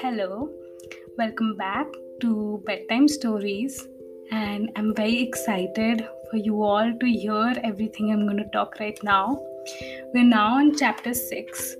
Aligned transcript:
hello, 0.00 0.50
welcome 1.16 1.56
back 1.56 1.86
to 2.20 2.62
Bedtime 2.66 3.08
Stories, 3.08 3.88
and 4.30 4.70
I'm 4.76 4.94
very 4.94 5.22
excited 5.22 6.06
for 6.30 6.36
you 6.36 6.62
all 6.62 6.92
to 6.92 7.06
hear 7.06 7.54
everything 7.64 8.10
I'm 8.10 8.26
going 8.26 8.36
to 8.36 8.50
talk 8.50 8.78
right 8.78 8.98
now. 9.02 9.42
We're 10.12 10.24
now 10.24 10.56
on 10.56 10.76
chapter 10.76 11.14
6, 11.14 11.76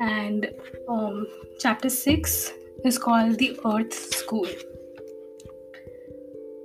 and 0.00 0.50
um, 0.88 1.26
chapter 1.60 1.90
6 1.90 2.52
is 2.86 2.96
called 2.96 3.38
The 3.38 3.60
Earth 3.66 3.92
School. 3.92 4.48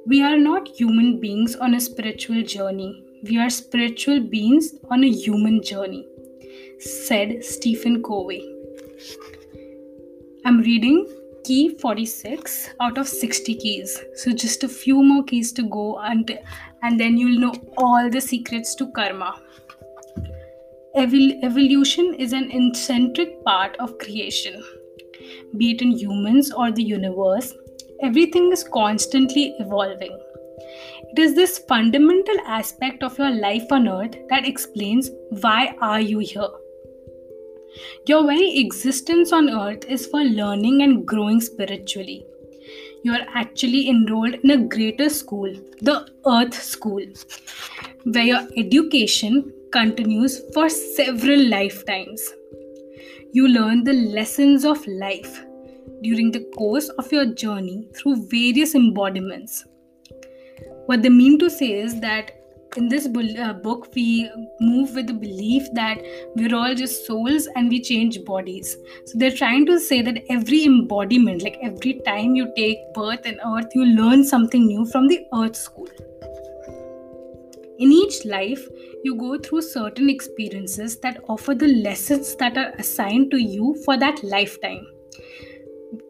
We 0.06 0.24
are 0.24 0.38
not 0.38 0.70
human 0.70 1.20
beings 1.20 1.58
on 1.58 1.74
a 1.74 1.82
spiritual 1.82 2.44
journey, 2.44 3.04
we 3.24 3.38
are 3.38 3.50
spiritual 3.50 4.22
beings 4.22 4.74
on 4.90 5.04
a 5.04 5.10
human 5.10 5.62
journey, 5.62 6.08
said 6.80 7.44
Stephen 7.44 8.02
Covey. 8.02 8.54
I'm 10.48 10.60
reading 10.62 11.06
key 11.44 11.76
46 11.78 12.70
out 12.80 12.98
of 12.98 13.06
60 13.06 13.54
keys. 13.56 14.02
So 14.16 14.32
just 14.32 14.64
a 14.64 14.70
few 14.70 15.04
more 15.04 15.22
keys 15.26 15.52
to 15.52 15.64
go 15.64 16.00
and 16.00 16.40
and 16.84 16.98
then 16.98 17.18
you'll 17.18 17.42
know 17.42 17.54
all 17.78 18.10
the 18.10 18.22
secrets 18.22 18.74
to 18.76 18.90
karma. 18.94 19.42
Evol- 20.96 21.44
evolution 21.44 22.14
is 22.14 22.32
an 22.32 22.50
intrinsic 22.50 23.44
part 23.44 23.76
of 23.80 23.98
creation. 23.98 24.64
Be 25.58 25.72
it 25.72 25.82
in 25.82 25.92
humans 25.92 26.54
or 26.54 26.72
the 26.72 26.88
universe, 26.92 27.54
everything 28.02 28.50
is 28.54 28.64
constantly 28.64 29.54
evolving. 29.60 30.18
It 31.12 31.20
is 31.20 31.36
this 31.36 31.58
fundamental 31.58 32.40
aspect 32.46 33.04
of 33.04 33.18
your 33.18 33.32
life 33.32 33.70
on 33.70 33.90
earth 33.90 34.16
that 34.30 34.48
explains 34.48 35.12
why 35.42 35.76
are 35.82 36.00
you 36.00 36.20
here 36.20 36.48
your 38.06 38.26
very 38.26 38.58
existence 38.58 39.32
on 39.32 39.50
earth 39.50 39.86
is 39.86 40.06
for 40.06 40.22
learning 40.22 40.82
and 40.82 41.06
growing 41.06 41.42
spiritually. 41.42 42.26
You 43.04 43.14
are 43.14 43.26
actually 43.34 43.90
enrolled 43.90 44.36
in 44.44 44.52
a 44.52 44.68
greater 44.68 45.10
school, 45.10 45.54
the 45.82 46.08
Earth 46.26 46.54
School, 46.62 47.06
where 48.04 48.24
your 48.24 48.48
education 48.58 49.54
continues 49.72 50.42
for 50.54 50.68
several 50.70 51.48
lifetimes. 51.48 52.34
You 53.34 53.48
learn 53.48 53.84
the 53.84 53.94
lessons 53.94 54.66
of 54.66 54.86
life 54.88 55.44
during 56.02 56.32
the 56.32 56.46
course 56.58 56.90
of 56.90 57.12
your 57.12 57.26
journey 57.26 57.88
through 57.96 58.28
various 58.28 58.76
embodiments. 58.76 59.66
What 60.88 61.02
they 61.02 61.10
mean 61.10 61.38
to 61.40 61.50
say 61.50 61.74
is 61.74 62.00
that 62.02 62.37
in 62.78 62.88
this 62.88 63.08
uh, 63.08 63.54
book 63.54 63.88
we 63.96 64.30
move 64.60 64.94
with 64.94 65.08
the 65.08 65.14
belief 65.14 65.68
that 65.74 66.00
we're 66.36 66.56
all 66.56 66.76
just 66.76 67.06
souls 67.06 67.48
and 67.56 67.70
we 67.70 67.82
change 67.82 68.24
bodies. 68.24 68.78
So 69.06 69.18
they're 69.18 69.36
trying 69.36 69.66
to 69.66 69.80
say 69.80 70.02
that 70.04 70.24
every 70.30 70.64
embodiment 70.66 71.42
like 71.44 71.58
every 71.62 72.00
time 72.06 72.36
you 72.36 72.52
take 72.56 72.78
birth 72.94 73.26
in 73.26 73.40
earth 73.46 73.66
you 73.74 73.86
learn 73.86 74.24
something 74.24 74.68
new 74.68 74.86
from 74.86 75.08
the 75.08 75.26
earth 75.34 75.56
school. 75.56 75.88
In 77.80 77.92
each 77.92 78.26
life 78.26 78.68
you 79.04 79.16
go 79.16 79.38
through 79.38 79.62
certain 79.62 80.10
experiences 80.10 81.00
that 81.00 81.24
offer 81.28 81.56
the 81.56 81.68
lessons 81.68 82.36
that 82.36 82.58
are 82.58 82.74
assigned 82.78 83.32
to 83.32 83.38
you 83.38 83.76
for 83.86 83.98
that 83.98 84.24
lifetime. 84.24 84.86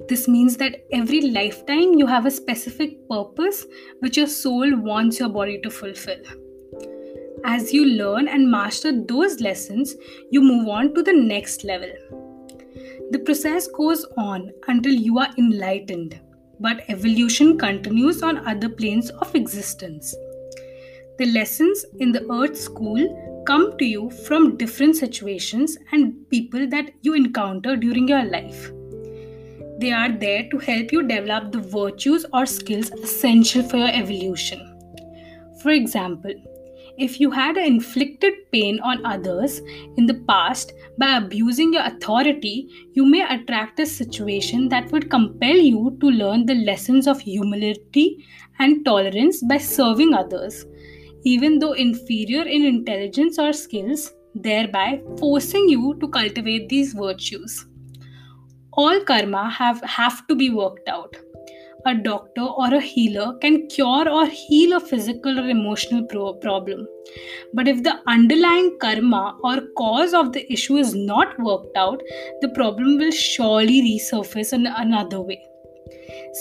This 0.10 0.28
means 0.28 0.58
that 0.58 0.76
every 0.92 1.22
lifetime 1.22 1.94
you 1.94 2.08
have 2.08 2.26
a 2.26 2.32
specific 2.32 3.08
purpose 3.10 3.66
which 4.00 4.18
your 4.18 4.28
soul 4.28 4.76
wants 4.80 5.20
your 5.20 5.30
body 5.30 5.60
to 5.62 5.70
fulfill. 5.70 6.47
As 7.46 7.72
you 7.72 7.86
learn 7.86 8.28
and 8.28 8.50
master 8.50 8.92
those 8.92 9.40
lessons, 9.40 9.96
you 10.32 10.42
move 10.42 10.68
on 10.68 10.94
to 10.96 11.04
the 11.04 11.14
next 11.14 11.64
level. 11.64 11.92
The 13.12 13.20
process 13.20 13.68
goes 13.68 14.06
on 14.18 14.52
until 14.68 14.94
you 14.94 15.20
are 15.20 15.30
enlightened, 15.38 16.20
but 16.60 16.84
evolution 16.90 17.58
continues 17.58 18.24
on 18.24 18.46
other 18.48 18.70
planes 18.70 19.12
of 19.12 19.36
existence. 19.36 20.16
The 21.20 21.28
lessons 21.28 21.86
in 22.00 22.12
the 22.12 22.30
Earth 22.32 22.58
School 22.58 23.44
come 23.46 23.78
to 23.78 23.86
you 23.86 24.10
from 24.10 24.58
different 24.58 24.96
situations 24.96 25.78
and 25.92 26.30
people 26.30 26.68
that 26.68 26.92
you 27.02 27.14
encounter 27.14 27.76
during 27.76 28.08
your 28.08 28.26
life. 28.26 28.72
They 29.80 29.92
are 29.92 30.12
there 30.12 30.50
to 30.50 30.58
help 30.58 30.92
you 30.92 31.04
develop 31.08 31.52
the 31.52 31.60
virtues 31.60 32.26
or 32.34 32.46
skills 32.48 32.90
essential 32.92 33.64
for 33.64 33.78
your 33.78 33.92
evolution. 33.92 34.74
For 35.62 35.70
example, 35.70 36.34
if 36.98 37.20
you 37.20 37.30
had 37.30 37.58
inflicted 37.58 38.34
pain 38.52 38.80
on 38.80 39.06
others 39.06 39.60
in 39.98 40.08
the 40.08 40.16
past 40.28 40.74
by 40.98 41.18
abusing 41.18 41.74
your 41.74 41.84
authority, 41.84 42.70
you 42.94 43.06
may 43.06 43.22
attract 43.22 43.80
a 43.80 43.86
situation 43.86 44.68
that 44.70 44.92
would 44.92 45.10
compel 45.10 45.56
you 45.56 45.96
to 46.02 46.08
learn 46.08 46.46
the 46.46 46.56
lessons 46.56 47.08
of 47.08 47.20
humility 47.20 48.26
and 48.60 48.84
tolerance 48.84 49.44
by 49.44 49.58
serving 49.58 50.14
others, 50.14 50.66
even 51.24 51.60
though 51.60 51.74
inferior 51.74 52.44
in 52.44 52.66
intelligence 52.66 53.38
or 53.38 53.54
skills, 53.54 54.12
thereby 54.34 55.02
forcing 55.20 55.70
you 55.70 55.96
to 56.00 56.08
cultivate 56.08 56.68
these 56.68 56.94
virtues. 56.94 57.68
All 58.74 59.00
karma 59.02 59.50
have, 59.50 59.82
have 59.84 60.26
to 60.28 60.36
be 60.36 60.50
worked 60.50 60.88
out 60.90 61.16
a 61.86 61.94
doctor 61.96 62.42
or 62.42 62.74
a 62.74 62.82
healer 62.82 63.38
can 63.40 63.68
cure 63.68 64.10
or 64.10 64.26
heal 64.26 64.76
a 64.76 64.80
physical 64.80 65.40
or 65.40 65.50
emotional 65.50 66.04
pro- 66.06 66.34
problem. 66.34 66.88
But 67.54 67.68
if 67.68 67.84
the 67.84 68.00
underlying 68.08 68.78
karma 68.80 69.38
or 69.44 69.62
cause 69.78 70.14
of 70.14 70.34
the 70.34 70.52
issue 70.52 70.78
is 70.78 70.94
not 70.96 71.40
worked 71.40 71.78
out, 71.78 72.02
the 72.42 72.50
problem 72.50 72.98
will 72.98 73.12
surely 73.12 73.82
resurface 73.82 74.54
in 74.54 74.68
another 74.68 75.22
way. 75.22 75.42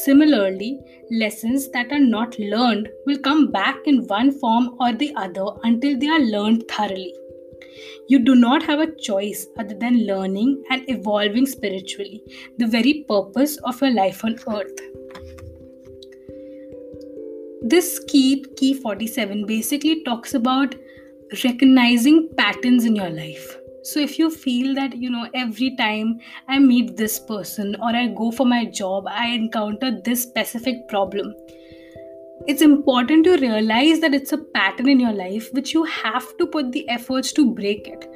Similarly, 0.05 0.81
lessons 1.11 1.71
that 1.71 1.93
are 1.93 1.99
not 2.01 2.39
learned 2.39 2.89
will 3.07 3.19
come 3.19 3.51
back 3.51 3.77
in 3.87 4.07
one 4.07 4.33
form 4.33 4.77
or 4.81 4.93
the 4.93 5.15
other 5.15 5.47
until 5.63 5.99
they 5.99 6.09
are 6.09 6.21
learned 6.21 6.65
thoroughly. 6.69 7.15
You 8.09 8.21
do 8.21 8.35
not 8.35 8.63
have 8.63 8.81
a 8.81 8.95
choice 8.97 9.47
other 9.59 9.75
than 9.75 10.07
learning 10.07 10.63
and 10.71 10.89
evolving 10.89 11.47
spiritually, 11.47 12.23
the 12.59 12.67
very 12.67 13.05
purpose 13.09 13.57
of 13.59 13.81
your 13.81 13.93
life 13.93 14.25
on 14.25 14.37
earth 14.49 14.96
this 17.69 18.01
key 18.09 18.45
key 18.57 18.75
47 18.75 19.47
basically 19.47 20.03
talks 20.05 20.35
about 20.35 20.75
recognizing 21.45 22.29
patterns 22.37 22.85
in 22.85 22.97
your 22.97 23.11
life. 23.11 23.57
So 23.83 24.01
if 24.01 24.19
you 24.19 24.31
feel 24.31 24.75
that 24.75 24.97
you 24.97 25.11
know 25.11 25.29
every 25.33 25.75
time 25.77 26.19
i 26.49 26.59
meet 26.59 26.97
this 26.97 27.21
person 27.21 27.77
or 27.81 27.91
i 27.95 28.07
go 28.21 28.31
for 28.33 28.45
my 28.45 28.65
job 28.65 29.07
i 29.07 29.27
encounter 29.29 29.91
this 30.09 30.25
specific 30.25 30.89
problem 30.89 31.33
it's 32.47 32.63
important 32.63 33.25
to 33.25 33.37
realize 33.39 34.01
that 34.01 34.15
it's 34.15 34.33
a 34.33 34.39
pattern 34.39 34.89
in 34.89 35.01
your 35.01 35.13
life 35.13 35.49
which 35.53 35.73
you 35.75 35.83
have 35.85 36.27
to 36.39 36.47
put 36.47 36.71
the 36.71 36.89
efforts 36.89 37.33
to 37.33 37.53
break 37.53 37.89
it. 37.89 38.09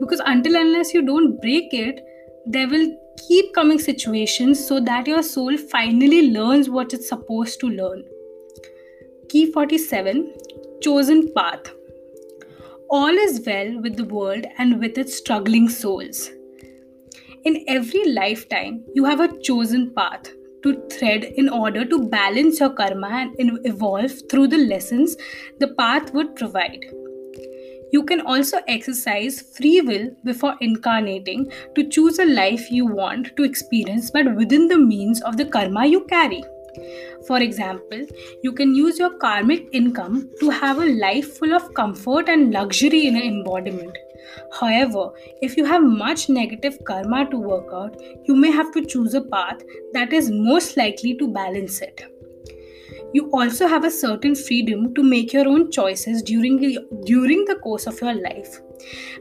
Because 0.00 0.20
until 0.24 0.56
unless 0.56 0.94
you 0.94 1.02
don't 1.04 1.40
break 1.40 1.74
it 1.74 2.02
there 2.46 2.68
will 2.68 2.86
keep 3.28 3.54
coming 3.54 3.78
situations 3.78 4.66
so 4.66 4.80
that 4.80 5.06
your 5.06 5.22
soul 5.22 5.56
finally 5.56 6.30
learns 6.30 6.68
what 6.68 6.92
it's 6.92 7.08
supposed 7.08 7.60
to 7.60 7.68
learn 7.68 8.04
Key 9.34 9.50
47 9.50 10.32
Chosen 10.80 11.34
Path. 11.34 11.72
All 12.88 13.08
is 13.08 13.42
well 13.44 13.80
with 13.80 13.96
the 13.96 14.04
world 14.04 14.46
and 14.58 14.78
with 14.78 14.96
its 14.96 15.16
struggling 15.18 15.68
souls. 15.68 16.30
In 17.44 17.64
every 17.66 18.12
lifetime, 18.12 18.84
you 18.94 19.04
have 19.04 19.18
a 19.18 19.36
chosen 19.40 19.92
path 19.92 20.28
to 20.62 20.80
thread 20.88 21.24
in 21.24 21.48
order 21.48 21.84
to 21.84 22.08
balance 22.08 22.60
your 22.60 22.70
karma 22.70 23.28
and 23.40 23.58
evolve 23.64 24.12
through 24.30 24.46
the 24.46 24.64
lessons 24.68 25.16
the 25.58 25.74
path 25.74 26.14
would 26.14 26.36
provide. 26.36 26.84
You 27.92 28.04
can 28.04 28.20
also 28.20 28.58
exercise 28.68 29.42
free 29.58 29.80
will 29.80 30.12
before 30.24 30.54
incarnating 30.60 31.50
to 31.74 31.88
choose 31.88 32.20
a 32.20 32.24
life 32.24 32.70
you 32.70 32.86
want 32.86 33.36
to 33.36 33.42
experience, 33.42 34.12
but 34.12 34.36
within 34.36 34.68
the 34.68 34.78
means 34.78 35.20
of 35.22 35.36
the 35.36 35.46
karma 35.46 35.86
you 35.86 36.04
carry. 36.04 36.44
For 37.26 37.40
example, 37.40 38.06
you 38.42 38.52
can 38.52 38.74
use 38.74 38.98
your 38.98 39.16
karmic 39.18 39.68
income 39.72 40.30
to 40.40 40.50
have 40.50 40.78
a 40.78 40.86
life 40.86 41.38
full 41.38 41.54
of 41.54 41.72
comfort 41.74 42.28
and 42.28 42.52
luxury 42.52 43.06
in 43.06 43.16
an 43.16 43.22
embodiment. 43.22 43.96
However, 44.58 45.10
if 45.42 45.56
you 45.56 45.64
have 45.64 45.82
much 45.82 46.28
negative 46.28 46.78
karma 46.84 47.28
to 47.30 47.38
work 47.38 47.68
out, 47.72 48.00
you 48.24 48.34
may 48.34 48.50
have 48.50 48.72
to 48.72 48.84
choose 48.84 49.14
a 49.14 49.20
path 49.20 49.62
that 49.92 50.12
is 50.12 50.30
most 50.30 50.76
likely 50.76 51.14
to 51.16 51.28
balance 51.28 51.80
it. 51.80 52.02
You 53.12 53.30
also 53.30 53.68
have 53.68 53.84
a 53.84 53.90
certain 53.90 54.34
freedom 54.34 54.92
to 54.94 55.02
make 55.02 55.32
your 55.32 55.46
own 55.46 55.70
choices 55.70 56.20
during 56.22 56.58
the, 56.58 56.78
during 57.04 57.44
the 57.44 57.54
course 57.56 57.86
of 57.86 58.00
your 58.00 58.14
life, 58.14 58.60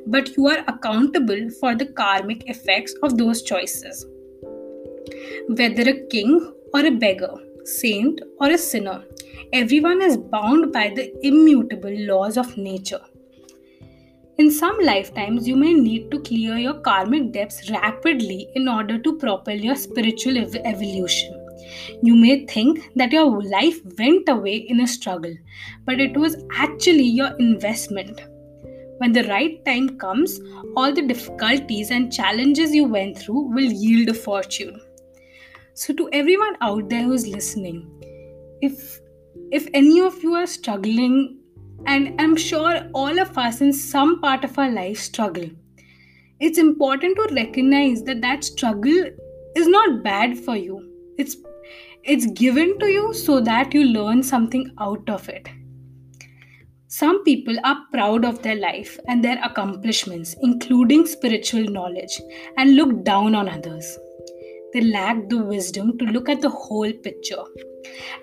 but 0.07 0.35
you 0.35 0.47
are 0.47 0.63
accountable 0.67 1.49
for 1.59 1.75
the 1.75 1.85
karmic 1.85 2.49
effects 2.49 2.95
of 3.03 3.17
those 3.17 3.43
choices. 3.43 4.05
Whether 5.47 5.89
a 5.89 6.07
king 6.07 6.53
or 6.73 6.85
a 6.85 6.91
beggar, 6.91 7.35
saint 7.65 8.21
or 8.39 8.49
a 8.49 8.57
sinner. 8.57 9.03
Everyone 9.51 10.01
is 10.01 10.17
bound 10.17 10.71
by 10.73 10.89
the 10.89 11.13
immutable 11.25 11.95
laws 12.07 12.37
of 12.37 12.57
nature. 12.57 13.01
In 14.39 14.49
some 14.49 14.77
lifetimes, 14.81 15.47
you 15.47 15.55
may 15.55 15.73
need 15.73 16.09
to 16.09 16.19
clear 16.19 16.57
your 16.57 16.73
karmic 16.81 17.31
debts 17.31 17.69
rapidly 17.69 18.47
in 18.55 18.67
order 18.67 18.97
to 18.97 19.17
propel 19.17 19.55
your 19.55 19.75
spiritual 19.75 20.37
ev- 20.39 20.55
evolution. 20.65 21.39
You 22.01 22.15
may 22.15 22.45
think 22.45 22.91
that 22.95 23.11
your 23.11 23.41
life 23.43 23.79
went 23.97 24.27
away 24.27 24.55
in 24.55 24.81
a 24.81 24.87
struggle, 24.87 25.33
but 25.85 25.99
it 25.99 26.17
was 26.17 26.43
actually 26.57 27.03
your 27.03 27.31
investment. 27.37 28.21
When 28.97 29.11
the 29.11 29.25
right 29.25 29.63
time 29.65 29.97
comes, 29.97 30.39
all 30.75 30.93
the 30.93 31.01
difficulties 31.01 31.91
and 31.91 32.11
challenges 32.11 32.73
you 32.73 32.85
went 32.85 33.17
through 33.17 33.53
will 33.53 33.71
yield 33.71 34.09
a 34.09 34.13
fortune. 34.13 34.81
So, 35.75 35.93
to 35.93 36.09
everyone 36.13 36.57
out 36.61 36.89
there 36.89 37.03
who's 37.03 37.27
listening, 37.27 37.89
if 38.61 38.99
if 39.51 39.67
any 39.73 39.99
of 40.01 40.21
you 40.23 40.33
are 40.35 40.45
struggling 40.45 41.39
and 41.85 42.21
i'm 42.21 42.35
sure 42.35 42.89
all 42.93 43.19
of 43.19 43.37
us 43.37 43.59
in 43.61 43.73
some 43.73 44.21
part 44.21 44.45
of 44.45 44.57
our 44.57 44.69
life 44.71 44.97
struggle 44.97 45.49
it's 46.39 46.57
important 46.57 47.15
to 47.17 47.33
recognize 47.35 48.03
that 48.03 48.21
that 48.21 48.43
struggle 48.43 49.05
is 49.55 49.67
not 49.67 50.03
bad 50.03 50.37
for 50.37 50.55
you. 50.57 50.77
It's 51.17 51.37
it's 52.03 52.25
given 52.25 52.77
to 52.79 52.87
you 52.87 53.13
so 53.13 53.39
that 53.39 53.73
you 53.73 53.83
learn 53.85 54.23
something 54.23 54.71
out 54.77 55.09
of 55.09 55.29
it. 55.29 55.47
Some 56.87 57.23
people 57.23 57.55
are 57.63 57.77
proud 57.93 58.25
of 58.25 58.41
their 58.41 58.55
life 58.55 58.99
and 59.07 59.23
their 59.23 59.39
accomplishments 59.43 60.35
including 60.41 61.05
spiritual 61.05 61.63
knowledge 61.63 62.19
and 62.57 62.75
look 62.75 63.03
down 63.03 63.35
on 63.35 63.47
others 63.47 63.97
they 64.73 64.81
lack 64.81 65.29
the 65.29 65.37
wisdom 65.37 65.97
to 65.97 66.05
look 66.05 66.29
at 66.29 66.41
the 66.41 66.49
whole 66.49 66.91
picture. 66.91 67.43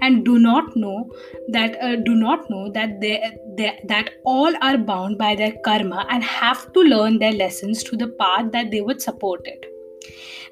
And 0.01 0.25
do 0.25 0.39
not 0.39 0.75
know 0.77 1.11
that 1.49 1.77
uh, 1.83 1.97
do 1.97 2.15
not 2.15 2.49
know 2.51 2.71
that 2.73 3.01
they, 3.01 3.39
they 3.57 3.79
that 3.89 4.11
all 4.25 4.53
are 4.63 4.79
bound 4.79 5.19
by 5.19 5.35
their 5.35 5.53
karma 5.65 6.07
and 6.09 6.23
have 6.25 6.73
to 6.73 6.81
learn 6.81 7.19
their 7.19 7.33
lessons 7.33 7.83
to 7.85 7.97
the 7.97 8.09
path 8.09 8.51
that 8.53 8.71
they 8.71 8.81
would 8.81 9.03
support 9.03 9.47
it. 9.47 9.67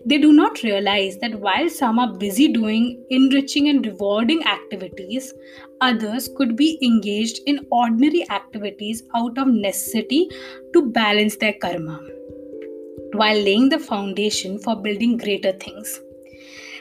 They 0.04 0.18
do 0.18 0.32
not 0.32 0.62
realize 0.62 1.18
that 1.18 1.40
while 1.40 1.68
some 1.68 1.98
are 1.98 2.12
busy 2.12 2.48
doing 2.48 3.04
enriching 3.10 3.68
and 3.68 3.84
rewarding 3.84 4.44
activities 4.44 5.34
others 5.80 6.28
could 6.36 6.56
be 6.56 6.78
engaged 6.82 7.40
in 7.46 7.66
ordinary 7.70 8.28
activities 8.30 9.02
out 9.14 9.38
of 9.38 9.48
necessity 9.48 10.28
to 10.72 10.86
balance 10.90 11.36
their 11.36 11.54
karma 11.54 12.00
while 13.12 13.36
laying 13.36 13.68
the 13.68 13.78
foundation 13.78 14.58
for 14.58 14.76
building 14.76 15.16
greater 15.16 15.52
things 15.52 16.00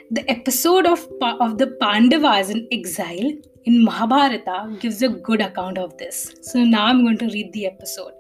the 0.10 0.30
episode 0.32 0.86
of, 0.86 1.06
of 1.22 1.58
the 1.58 1.68
Pandavas 1.82 2.50
in 2.50 2.66
exile 2.72 3.34
in 3.66 3.84
Mahabharata 3.84 4.78
gives 4.80 5.02
a 5.02 5.10
good 5.10 5.42
account 5.42 5.78
of 5.78 5.98
this. 5.98 6.34
So 6.42 6.64
now 6.64 6.86
I'm 6.86 7.04
going 7.04 7.18
to 7.18 7.26
read 7.26 7.52
the 7.52 7.66
episode. 7.66 8.14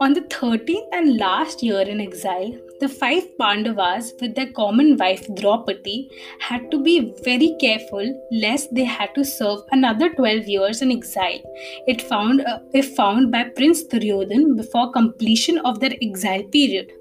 On 0.00 0.12
the 0.12 0.20
13th 0.20 0.86
and 0.92 1.16
last 1.16 1.64
year 1.64 1.80
in 1.80 2.00
exile, 2.00 2.56
the 2.80 2.88
five 2.88 3.24
Pandavas, 3.38 4.12
with 4.20 4.34
their 4.34 4.50
common 4.52 4.96
wife 4.96 5.26
Draupadi, 5.34 6.10
had 6.38 6.70
to 6.70 6.82
be 6.82 7.14
very 7.22 7.54
careful 7.60 8.28
lest 8.32 8.74
they 8.74 8.84
had 8.84 9.14
to 9.14 9.24
serve 9.24 9.60
another 9.70 10.12
12 10.14 10.48
years 10.48 10.82
in 10.82 10.90
exile, 10.90 11.40
if 11.86 12.02
found, 12.02 12.40
uh, 12.40 12.58
if 12.72 12.94
found 12.96 13.30
by 13.30 13.44
Prince 13.44 13.84
Duryodhan 13.84 14.56
before 14.56 14.92
completion 14.92 15.58
of 15.58 15.80
their 15.80 15.92
exile 16.02 16.42
period. 16.44 16.92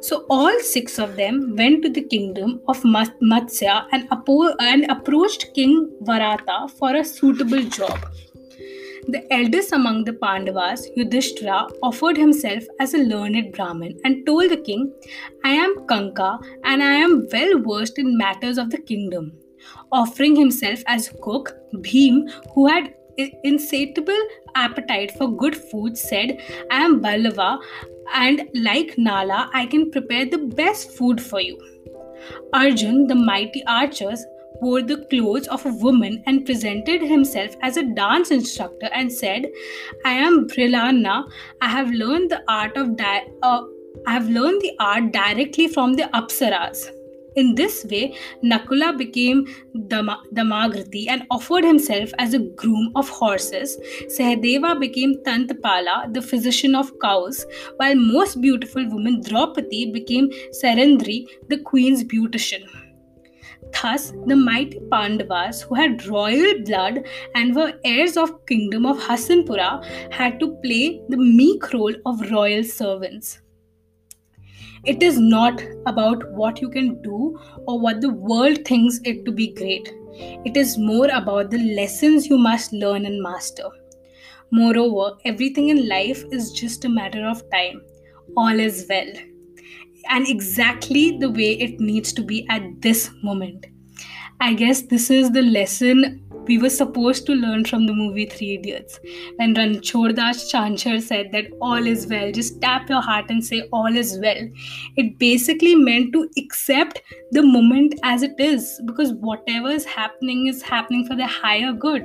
So 0.00 0.24
all 0.28 0.58
six 0.60 0.98
of 0.98 1.16
them 1.16 1.54
went 1.56 1.82
to 1.82 1.88
the 1.88 2.02
kingdom 2.02 2.60
of 2.66 2.82
Matsya 2.82 3.86
and 3.92 4.90
approached 4.90 5.54
King 5.54 5.90
Virata 6.02 6.70
for 6.70 6.96
a 6.96 7.04
suitable 7.04 7.62
job. 7.62 7.98
The 9.08 9.26
eldest 9.32 9.72
among 9.72 10.04
the 10.04 10.12
Pandavas, 10.12 10.88
Yudhishthira, 10.94 11.66
offered 11.82 12.16
himself 12.16 12.62
as 12.78 12.94
a 12.94 12.98
learned 12.98 13.52
Brahmin 13.52 13.98
and 14.04 14.24
told 14.24 14.50
the 14.50 14.56
king, 14.56 14.92
I 15.44 15.50
am 15.50 15.86
Kanka 15.88 16.38
and 16.64 16.82
I 16.82 16.94
am 16.94 17.26
well 17.32 17.58
versed 17.58 17.98
in 17.98 18.16
matters 18.16 18.58
of 18.58 18.70
the 18.70 18.78
kingdom. 18.78 19.32
Offering 19.90 20.36
himself 20.36 20.84
as 20.86 21.12
cook, 21.20 21.56
Bhim, 21.74 22.30
who 22.54 22.68
had 22.68 22.94
insatiable 23.42 24.22
appetite 24.54 25.10
for 25.18 25.36
good 25.36 25.56
food, 25.56 25.98
said, 25.98 26.40
I 26.70 26.82
am 26.82 27.00
Ballava 27.00 27.58
and 28.14 28.48
like 28.54 28.96
Nala, 28.96 29.50
I 29.52 29.66
can 29.66 29.90
prepare 29.90 30.26
the 30.26 30.38
best 30.38 30.92
food 30.92 31.20
for 31.20 31.40
you. 31.40 31.58
Arjun, 32.52 33.08
the 33.08 33.16
mighty 33.16 33.64
archers, 33.66 34.24
wore 34.62 34.80
the 34.80 34.98
clothes 35.10 35.48
of 35.48 35.66
a 35.66 35.74
woman 35.84 36.22
and 36.26 36.46
presented 36.46 37.02
himself 37.02 37.54
as 37.62 37.76
a 37.76 37.82
dance 37.82 38.30
instructor 38.30 38.88
and 38.94 39.12
said, 39.12 39.46
I 40.06 40.12
am 40.12 40.46
Brilana. 40.48 41.24
I 41.60 41.68
have 41.68 41.90
learned 41.90 42.30
the 42.30 42.42
art 42.48 42.76
of 42.76 42.96
di- 42.96 43.26
uh, 43.42 43.62
I 44.06 44.12
have 44.12 44.28
learned 44.28 44.60
the 44.62 44.74
art 44.80 45.12
directly 45.12 45.68
from 45.68 45.94
the 45.94 46.04
Apsaras. 46.14 46.90
In 47.34 47.54
this 47.54 47.86
way, 47.90 48.14
Nakula 48.44 48.96
became 48.96 49.46
Dama- 49.88 50.22
Damagrati 50.34 51.06
and 51.08 51.26
offered 51.30 51.64
himself 51.64 52.12
as 52.18 52.34
a 52.34 52.40
groom 52.40 52.92
of 52.94 53.08
horses. 53.08 53.78
Sahadeva 54.18 54.78
became 54.78 55.14
Tantapala, 55.24 56.12
the 56.12 56.20
physician 56.20 56.74
of 56.74 56.92
cows, 57.00 57.46
while 57.78 57.94
most 57.94 58.40
beautiful 58.40 58.86
woman 58.88 59.22
Draupadi 59.22 59.92
became 59.92 60.30
Sarandri, 60.62 61.26
the 61.48 61.58
queen's 61.58 62.04
beautician. 62.04 62.91
Thus, 63.72 64.12
the 64.26 64.36
mighty 64.36 64.80
Pandavas, 64.90 65.62
who 65.62 65.74
had 65.74 66.06
royal 66.06 66.62
blood 66.64 67.04
and 67.34 67.54
were 67.54 67.72
heirs 67.84 68.16
of 68.16 68.44
kingdom 68.46 68.86
of 68.86 68.98
Hastinapura, 68.98 69.84
had 70.12 70.38
to 70.40 70.56
play 70.62 71.00
the 71.08 71.16
meek 71.16 71.72
role 71.72 71.94
of 72.06 72.30
royal 72.30 72.64
servants. 72.64 73.40
It 74.84 75.02
is 75.02 75.18
not 75.18 75.62
about 75.86 76.32
what 76.32 76.60
you 76.60 76.68
can 76.68 77.00
do 77.02 77.38
or 77.68 77.78
what 77.78 78.00
the 78.00 78.10
world 78.10 78.64
thinks 78.64 79.00
it 79.04 79.24
to 79.24 79.32
be 79.32 79.54
great. 79.54 79.92
It 80.44 80.56
is 80.56 80.76
more 80.76 81.08
about 81.08 81.50
the 81.50 81.74
lessons 81.74 82.26
you 82.26 82.36
must 82.36 82.72
learn 82.72 83.06
and 83.06 83.22
master. 83.22 83.68
Moreover, 84.50 85.16
everything 85.24 85.68
in 85.68 85.88
life 85.88 86.24
is 86.30 86.52
just 86.52 86.84
a 86.84 86.88
matter 86.88 87.26
of 87.26 87.48
time. 87.50 87.82
All 88.36 88.58
is 88.58 88.86
well. 88.88 89.06
And 90.08 90.26
exactly 90.28 91.18
the 91.18 91.30
way 91.30 91.52
it 91.52 91.80
needs 91.80 92.12
to 92.14 92.22
be 92.22 92.46
at 92.48 92.82
this 92.82 93.10
moment. 93.22 93.66
I 94.40 94.54
guess 94.54 94.82
this 94.82 95.10
is 95.10 95.30
the 95.30 95.42
lesson 95.42 96.22
we 96.46 96.58
were 96.58 96.70
supposed 96.70 97.26
to 97.26 97.34
learn 97.34 97.64
from 97.64 97.86
the 97.86 97.92
movie 97.92 98.26
Three 98.26 98.54
Idiots. 98.54 98.98
When 99.36 99.54
Ranchoddas 99.54 100.50
Chanchad 100.52 101.02
said 101.02 101.30
that 101.32 101.46
all 101.60 101.86
is 101.86 102.06
well, 102.08 102.32
just 102.32 102.60
tap 102.60 102.88
your 102.88 103.00
heart 103.00 103.26
and 103.28 103.44
say 103.44 103.62
all 103.72 103.96
is 103.96 104.18
well. 104.20 104.48
It 104.96 105.18
basically 105.18 105.74
meant 105.76 106.12
to 106.14 106.28
accept 106.36 107.02
the 107.30 107.42
moment 107.42 107.94
as 108.02 108.22
it 108.22 108.34
is 108.38 108.80
because 108.84 109.12
whatever 109.12 109.68
is 109.68 109.84
happening 109.84 110.48
is 110.48 110.62
happening 110.62 111.06
for 111.06 111.14
the 111.14 111.26
higher 111.26 111.72
good. 111.72 112.04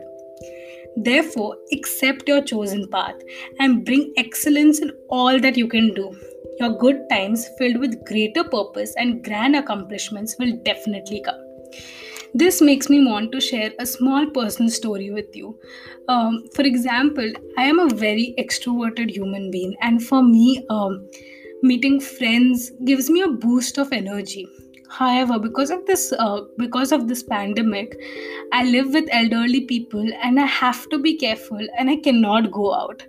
Therefore, 0.97 1.57
accept 1.71 2.27
your 2.27 2.43
chosen 2.43 2.87
path 2.89 3.15
and 3.59 3.85
bring 3.85 4.13
excellence 4.17 4.79
in 4.79 4.91
all 5.09 5.39
that 5.39 5.57
you 5.57 5.67
can 5.67 5.93
do. 5.93 6.15
Your 6.59 6.75
good 6.77 7.07
times 7.09 7.47
filled 7.57 7.77
with 7.77 8.03
greater 8.05 8.43
purpose 8.43 8.93
and 8.97 9.23
grand 9.23 9.55
accomplishments 9.55 10.35
will 10.39 10.53
definitely 10.63 11.21
come. 11.21 11.39
This 12.33 12.61
makes 12.61 12.89
me 12.89 13.05
want 13.05 13.31
to 13.31 13.39
share 13.39 13.71
a 13.79 13.85
small 13.85 14.29
personal 14.31 14.69
story 14.71 15.11
with 15.11 15.35
you. 15.35 15.59
Um, 16.07 16.45
for 16.53 16.63
example, 16.63 17.31
I 17.57 17.63
am 17.63 17.79
a 17.79 17.93
very 17.93 18.33
extroverted 18.37 19.11
human 19.11 19.49
being, 19.51 19.75
and 19.81 20.03
for 20.03 20.23
me, 20.23 20.65
um, 20.69 21.07
meeting 21.61 21.99
friends 21.99 22.71
gives 22.85 23.09
me 23.09 23.21
a 23.21 23.27
boost 23.27 23.77
of 23.77 23.91
energy. 23.91 24.47
However, 24.89 25.37
because 25.37 25.69
of 25.69 25.85
this, 25.85 26.13
uh, 26.13 26.41
because 26.57 26.91
of 26.91 27.07
this 27.07 27.23
pandemic, 27.23 27.99
I 28.51 28.63
live 28.65 28.93
with 28.93 29.09
elderly 29.11 29.61
people, 29.61 30.07
and 30.23 30.39
I 30.39 30.45
have 30.45 30.89
to 30.89 30.99
be 30.99 31.17
careful, 31.17 31.59
and 31.77 31.89
I 31.89 31.97
cannot 31.97 32.51
go 32.51 32.73
out 32.73 33.03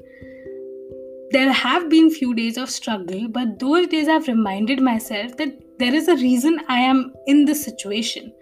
there 1.31 1.53
have 1.53 1.91
been 1.91 2.11
few 2.11 2.35
days 2.35 2.57
of 2.57 2.71
struggle 2.71 3.29
but 3.29 3.59
those 3.59 3.87
days 3.89 4.09
i've 4.09 4.29
reminded 4.29 4.81
myself 4.81 5.37
that 5.37 5.57
there 5.79 5.95
is 5.95 6.09
a 6.09 6.17
reason 6.17 6.59
i 6.69 6.79
am 6.79 7.13
in 7.27 7.45
this 7.45 7.65
situation. 7.65 8.33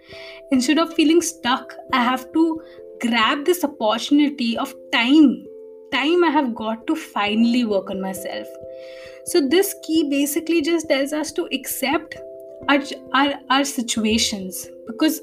Instead 0.51 0.79
of 0.79 0.93
feeling 0.93 1.21
stuck 1.21 1.73
i 1.93 2.01
have 2.03 2.31
to 2.33 2.61
grab 3.01 3.45
this 3.45 3.63
opportunity 3.63 4.57
of 4.57 4.73
time. 4.91 5.45
Time 5.91 6.23
i 6.23 6.29
have 6.29 6.55
got 6.55 6.87
to 6.87 6.95
finally 6.95 7.65
work 7.65 7.89
on 7.89 8.01
myself. 8.01 8.47
So 9.25 9.41
this 9.47 9.75
key 9.83 10.09
basically 10.09 10.61
just 10.61 10.87
tells 10.87 11.11
us 11.11 11.31
to 11.33 11.47
accept 11.51 12.15
our, 12.69 12.79
our, 13.13 13.33
our 13.49 13.65
situations 13.65 14.67
because 14.87 15.21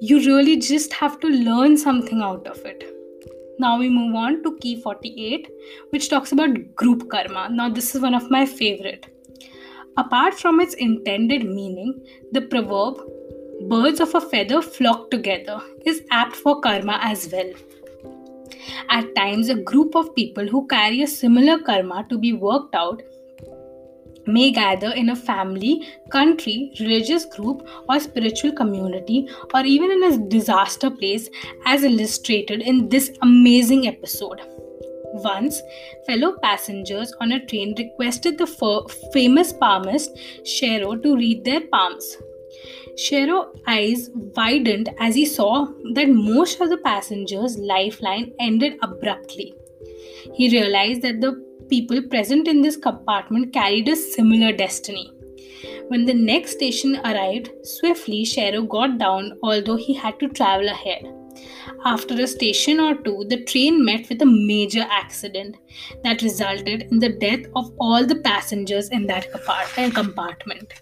you 0.00 0.18
really 0.18 0.58
just 0.58 0.92
have 0.92 1.18
to 1.20 1.28
learn 1.28 1.76
something 1.78 2.20
out 2.20 2.46
of 2.46 2.64
it 2.66 2.95
now 3.58 3.78
we 3.78 3.88
move 3.88 4.14
on 4.14 4.42
to 4.42 4.56
key 4.58 4.80
48, 4.80 5.50
which 5.90 6.08
talks 6.08 6.32
about 6.32 6.74
group 6.74 7.08
karma. 7.10 7.48
Now, 7.50 7.68
this 7.68 7.94
is 7.94 8.02
one 8.02 8.14
of 8.14 8.30
my 8.30 8.44
favorite. 8.44 9.06
Apart 9.96 10.34
from 10.34 10.60
its 10.60 10.74
intended 10.74 11.44
meaning, 11.44 11.98
the 12.32 12.42
proverb, 12.42 13.00
birds 13.68 14.00
of 14.00 14.14
a 14.14 14.20
feather 14.20 14.60
flock 14.60 15.10
together, 15.10 15.60
is 15.86 16.02
apt 16.10 16.36
for 16.36 16.60
karma 16.60 16.98
as 17.00 17.30
well. 17.32 17.50
At 18.90 19.14
times, 19.14 19.48
a 19.48 19.54
group 19.54 19.94
of 19.94 20.14
people 20.14 20.46
who 20.46 20.66
carry 20.66 21.02
a 21.02 21.06
similar 21.06 21.58
karma 21.58 22.06
to 22.10 22.18
be 22.18 22.32
worked 22.32 22.74
out 22.74 23.02
may 24.26 24.50
gather 24.50 24.90
in 24.92 25.10
a 25.10 25.16
family, 25.16 25.86
country, 26.10 26.72
religious 26.80 27.24
group, 27.24 27.66
or 27.88 28.00
spiritual 28.00 28.52
community, 28.52 29.28
or 29.54 29.64
even 29.64 29.90
in 29.90 30.04
a 30.04 30.28
disaster 30.28 30.90
place, 30.90 31.28
as 31.64 31.84
illustrated 31.84 32.62
in 32.62 32.88
this 32.88 33.10
amazing 33.22 33.86
episode. 33.86 34.40
Once, 35.24 35.62
fellow 36.06 36.36
passengers 36.42 37.12
on 37.20 37.32
a 37.32 37.46
train 37.46 37.74
requested 37.78 38.36
the 38.36 38.44
f- 38.44 39.12
famous 39.12 39.52
palmist 39.52 40.14
Cheiro 40.42 41.02
to 41.02 41.16
read 41.16 41.44
their 41.44 41.62
palms. 41.72 42.16
Cheiro's 42.96 43.60
eyes 43.66 44.10
widened 44.34 44.88
as 44.98 45.14
he 45.14 45.26
saw 45.26 45.66
that 45.94 46.08
most 46.08 46.60
of 46.60 46.70
the 46.70 46.78
passengers' 46.78 47.58
lifeline 47.58 48.32
ended 48.40 48.78
abruptly. 48.82 49.54
He 50.34 50.48
realized 50.50 51.02
that 51.02 51.20
the 51.20 51.42
people 51.68 52.02
present 52.02 52.48
in 52.48 52.62
this 52.62 52.76
compartment 52.76 53.52
carried 53.52 53.88
a 53.88 53.96
similar 53.96 54.52
destiny. 54.52 55.12
When 55.88 56.04
the 56.04 56.14
next 56.14 56.52
station 56.52 56.96
arrived, 57.04 57.50
swiftly 57.62 58.24
Cheiro 58.24 58.68
got 58.68 58.98
down, 58.98 59.38
although 59.42 59.76
he 59.76 59.94
had 59.94 60.18
to 60.18 60.28
travel 60.28 60.68
ahead. 60.68 61.06
After 61.84 62.14
a 62.14 62.26
station 62.26 62.80
or 62.80 62.96
two, 62.96 63.24
the 63.28 63.44
train 63.44 63.84
met 63.84 64.08
with 64.08 64.22
a 64.22 64.26
major 64.26 64.84
accident 64.90 65.56
that 66.02 66.22
resulted 66.22 66.82
in 66.90 66.98
the 66.98 67.10
death 67.10 67.46
of 67.54 67.70
all 67.78 68.04
the 68.04 68.16
passengers 68.16 68.88
in 68.88 69.06
that 69.06 69.28
uh, 69.34 69.90
compartment. 69.90 70.72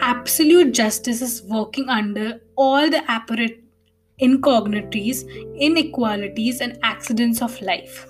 Absolute 0.00 0.72
justice 0.72 1.22
is 1.22 1.42
working 1.44 1.88
under 1.88 2.40
all 2.56 2.90
the 2.90 3.02
apparent 3.04 3.52
incognities, 4.20 5.24
inequalities, 5.56 6.60
and 6.60 6.78
accidents 6.82 7.40
of 7.40 7.60
life 7.62 8.07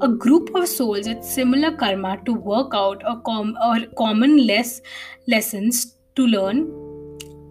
a 0.00 0.08
group 0.08 0.54
of 0.54 0.66
souls 0.66 1.06
with 1.06 1.24
similar 1.24 1.76
karma 1.76 2.18
to 2.24 2.32
work 2.32 2.72
out 2.74 3.02
or, 3.06 3.20
com- 3.20 3.56
or 3.62 3.80
common 3.98 4.46
less 4.46 4.80
lessons 5.26 5.96
to 6.16 6.26
learn 6.26 6.70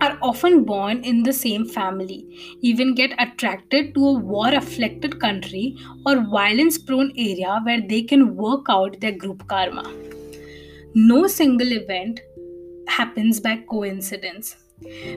are 0.02 0.18
often 0.24 0.64
born 0.64 1.04
in 1.04 1.22
the 1.22 1.32
same 1.32 1.64
family, 1.64 2.26
even 2.62 2.96
get 2.96 3.12
attracted 3.20 3.94
to 3.94 4.08
a 4.08 4.14
war 4.14 4.52
afflicted 4.54 5.20
country 5.20 5.78
or 6.08 6.22
violence 6.22 6.78
prone 6.78 7.14
area 7.16 7.60
where 7.64 7.82
they 7.88 8.02
can 8.02 8.36
work 8.36 8.66
out 8.68 9.00
their 9.00 9.12
group 9.12 9.48
karma. 9.48 9.84
No 10.96 11.28
single 11.28 11.72
event 11.72 12.20
happens 12.88 13.40
by 13.40 13.58
coincidence 13.70 14.56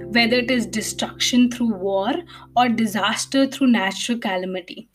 whether 0.09 0.37
it 0.37 0.51
is 0.51 0.67
destruction 0.67 1.51
through 1.51 1.75
war 1.75 2.13
or 2.57 2.69
disaster 2.69 3.47
through 3.47 3.69
natural 3.69 4.19
calamity, 4.19 4.89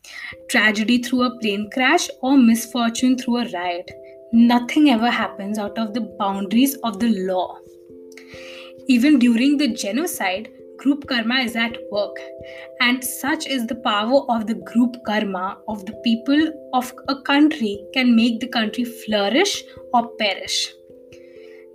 tragedy 0.49 1.01
through 1.01 1.23
a 1.23 1.39
plane 1.39 1.69
crash 1.73 2.07
or 2.21 2.37
misfortune 2.37 3.17
through 3.17 3.37
a 3.37 3.49
riot. 3.51 3.91
Nothing 4.31 4.89
ever 4.89 5.09
happens 5.09 5.57
out 5.57 5.77
of 5.77 5.93
the 5.93 6.01
boundaries 6.19 6.75
of 6.83 6.99
the 6.99 7.09
law. 7.25 7.57
Even 8.87 9.19
during 9.19 9.57
the 9.57 9.67
genocide, 9.67 10.49
group 10.77 11.05
karma 11.07 11.35
is 11.41 11.55
at 11.55 11.77
work, 11.91 12.17
and 12.81 13.03
such 13.03 13.47
is 13.47 13.67
the 13.67 13.75
power 13.75 14.21
of 14.29 14.47
the 14.47 14.55
group 14.55 14.95
karma 15.05 15.57
of 15.67 15.85
the 15.85 15.93
people 16.03 16.51
of 16.73 16.93
a 17.07 17.21
country 17.21 17.83
can 17.93 18.15
make 18.15 18.39
the 18.39 18.47
country 18.47 18.85
flourish 18.85 19.63
or 19.93 20.09
perish. 20.17 20.73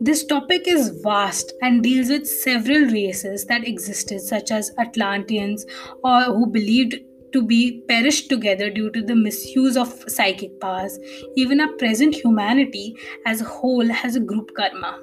This 0.01 0.25
topic 0.25 0.67
is 0.67 1.01
vast 1.03 1.53
and 1.63 1.83
deals 1.83 2.09
with 2.09 2.27
several 2.27 2.87
races 2.87 3.45
that 3.47 3.67
existed, 3.67 4.21
such 4.21 4.51
as 4.51 4.73
Atlanteans, 4.79 5.65
or 6.03 6.23
who 6.23 6.47
believed 6.47 6.97
to 7.33 7.43
be 7.43 7.83
perished 7.89 8.29
together 8.29 8.71
due 8.71 8.91
to 8.91 9.03
the 9.03 9.15
misuse 9.15 9.77
of 9.77 10.05
psychic 10.09 10.61
powers. 10.61 10.99
Even 11.37 11.61
our 11.61 11.73
present 11.75 12.15
humanity 12.15 12.97
as 13.25 13.41
a 13.41 13.45
whole 13.45 13.89
has 13.89 14.17
a 14.17 14.21
group 14.21 14.51
karma, 14.57 15.01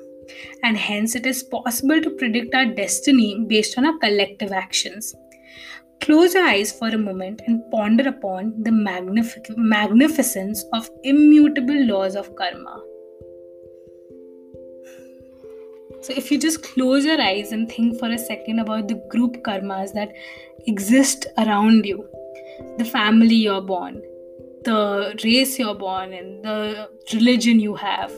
and 0.64 0.78
hence 0.78 1.16
it 1.16 1.26
is 1.26 1.42
possible 1.44 2.02
to 2.02 2.10
predict 2.12 2.54
our 2.54 2.66
destiny 2.66 3.44
based 3.48 3.78
on 3.78 3.86
our 3.86 3.98
collective 3.98 4.52
actions. 4.52 5.16
Close 6.02 6.34
your 6.34 6.46
eyes 6.46 6.72
for 6.72 6.90
a 6.90 6.98
moment 6.98 7.42
and 7.48 7.64
ponder 7.72 8.10
upon 8.10 8.62
the 8.64 8.72
magnific- 8.72 9.58
magnificence 9.58 10.66
of 10.74 10.90
immutable 11.04 11.86
laws 11.86 12.16
of 12.16 12.36
karma. 12.36 12.82
So, 16.02 16.14
if 16.18 16.32
you 16.32 16.40
just 16.40 16.64
close 16.64 17.06
your 17.06 17.22
eyes 17.22 17.52
and 17.52 17.72
think 17.72 18.00
for 18.00 18.10
a 18.10 18.18
second 18.18 18.60
about 18.60 18.88
the 18.88 18.96
group 19.10 19.44
karmas 19.44 19.94
that 19.94 20.12
exist 20.66 21.28
around 21.38 21.86
you, 21.86 22.08
the 22.78 22.86
family 22.86 23.36
you're 23.36 23.62
born, 23.62 24.02
the 24.64 25.20
race 25.24 25.60
you're 25.60 25.76
born 25.76 26.14
in, 26.14 26.42
the 26.42 26.90
religion 27.14 27.60
you 27.60 27.76
have, 27.76 28.12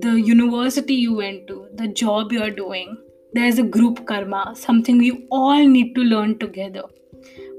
the 0.00 0.20
university 0.20 0.94
you 0.94 1.14
went 1.14 1.46
to, 1.46 1.68
the 1.74 1.88
job 1.88 2.32
you're 2.32 2.50
doing, 2.50 2.96
there's 3.34 3.58
a 3.58 3.62
group 3.62 4.04
karma, 4.06 4.52
something 4.56 4.98
we 4.98 5.26
all 5.30 5.66
need 5.66 5.94
to 5.94 6.02
learn 6.02 6.38
together. 6.38 6.82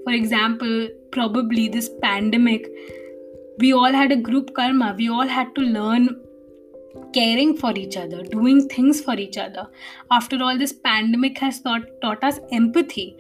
For 0.04 0.12
example, 0.12 0.90
probably 1.12 1.70
this 1.70 1.90
pandemic, 2.02 2.68
we 3.60 3.72
all 3.74 3.94
had 3.94 4.12
a 4.12 4.18
group 4.18 4.54
karma, 4.54 4.94
we 4.98 5.10
all 5.10 5.28
had 5.28 5.56
to 5.56 5.62
learn 5.62 6.23
caring 7.14 7.56
for 7.58 7.72
each 7.78 7.98
other, 7.98 8.24
doing 8.24 8.68
things 8.68 9.02
for 9.02 9.16
each 9.16 9.38
other. 9.38 9.68
After 10.12 10.42
all, 10.42 10.58
this 10.58 10.74
pandemic 10.74 11.38
has 11.40 11.62
taught, 11.62 11.84
taught 12.02 12.24
us 12.24 12.40
empathy 12.52 13.16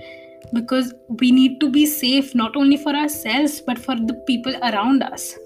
because 0.53 0.93
we 1.07 1.31
need 1.31 1.59
to 1.59 1.69
be 1.69 1.85
safe 1.85 2.35
not 2.35 2.55
only 2.55 2.77
for 2.77 2.93
ourselves 2.95 3.61
but 3.61 3.79
for 3.79 3.95
the 3.95 4.13
people 4.27 4.55
around 4.63 5.03
us. 5.03 5.37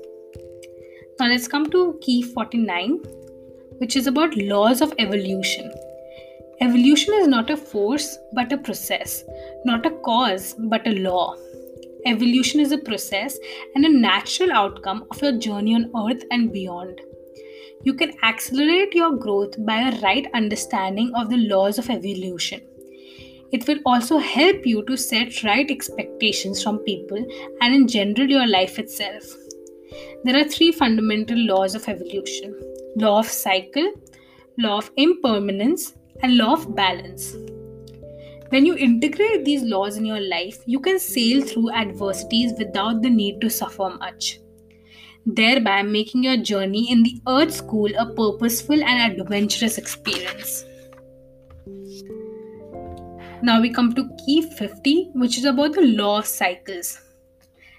Now, 1.20 1.28
let's 1.28 1.48
come 1.48 1.70
to 1.72 1.98
key 2.02 2.22
49, 2.22 3.00
which 3.80 3.96
is 3.96 4.08
about 4.08 4.38
laws 4.38 4.82
of 4.82 4.94
evolution. 5.00 5.72
Evolution 6.60 7.14
is 7.16 7.28
not 7.28 7.50
a 7.50 7.58
force 7.58 8.18
but 8.34 8.52
a 8.52 8.58
process, 8.58 9.24
not 9.66 9.86
a 9.86 9.92
cause 9.92 10.56
but 10.58 10.88
a 10.88 11.00
law. 11.00 11.36
Evolution 12.06 12.60
is 12.60 12.72
a 12.72 12.78
process 12.78 13.38
and 13.76 13.86
a 13.86 13.90
natural 13.90 14.52
outcome 14.52 15.06
of 15.12 15.22
your 15.22 15.34
journey 15.34 15.76
on 15.76 15.92
earth 15.96 16.24
and 16.32 16.52
beyond. 16.52 17.02
You 17.84 17.94
can 17.94 18.14
accelerate 18.24 18.94
your 18.94 19.16
growth 19.16 19.64
by 19.66 19.90
a 19.90 20.02
right 20.02 20.28
understanding 20.34 21.12
of 21.16 21.30
the 21.30 21.38
laws 21.38 21.78
of 21.78 21.90
evolution. 21.90 22.62
It 23.52 23.68
will 23.68 23.80
also 23.86 24.18
help 24.18 24.66
you 24.66 24.84
to 24.86 24.98
set 24.98 25.44
right 25.44 25.70
expectations 25.70 26.62
from 26.62 26.80
people 26.80 27.24
and, 27.62 27.74
in 27.74 27.88
general, 27.88 28.30
your 28.30 28.48
life 28.48 28.78
itself. 28.78 29.24
There 30.24 30.38
are 30.38 30.44
three 30.44 30.72
fundamental 30.72 31.38
laws 31.38 31.76
of 31.76 31.88
evolution 31.88 32.56
law 32.98 33.20
of 33.20 33.28
cycle, 33.28 33.94
law 34.58 34.80
of 34.80 34.92
impermanence, 34.98 35.94
and 36.24 36.36
law 36.36 36.54
of 36.54 36.76
balance. 36.76 37.36
When 38.50 38.66
you 38.66 38.76
integrate 38.76 39.46
these 39.46 39.62
laws 39.62 39.98
in 39.98 40.06
your 40.06 40.20
life, 40.20 40.64
you 40.66 40.80
can 40.80 41.00
sail 41.00 41.42
through 41.42 41.72
adversities 41.72 42.54
without 42.58 43.02
the 43.02 43.10
need 43.10 43.40
to 43.42 43.50
suffer 43.50 43.96
much 44.00 44.40
thereby 45.28 45.84
making 45.84 46.24
your 46.24 46.38
journey 46.38 46.90
in 46.90 47.04
the 47.04 47.22
Earth 47.28 47.54
School 47.54 47.90
a 47.98 48.06
purposeful 48.06 48.82
and 48.82 49.20
adventurous 49.20 49.78
experience. 49.78 50.64
Now 53.42 53.62
we 53.62 53.70
come 53.70 53.94
to 53.94 54.10
key 54.26 54.42
50, 54.42 55.12
which 55.14 55.38
is 55.38 55.46
about 55.46 55.74
the 55.74 55.82
law 55.82 56.20
of 56.20 56.26
cycles. 56.26 57.02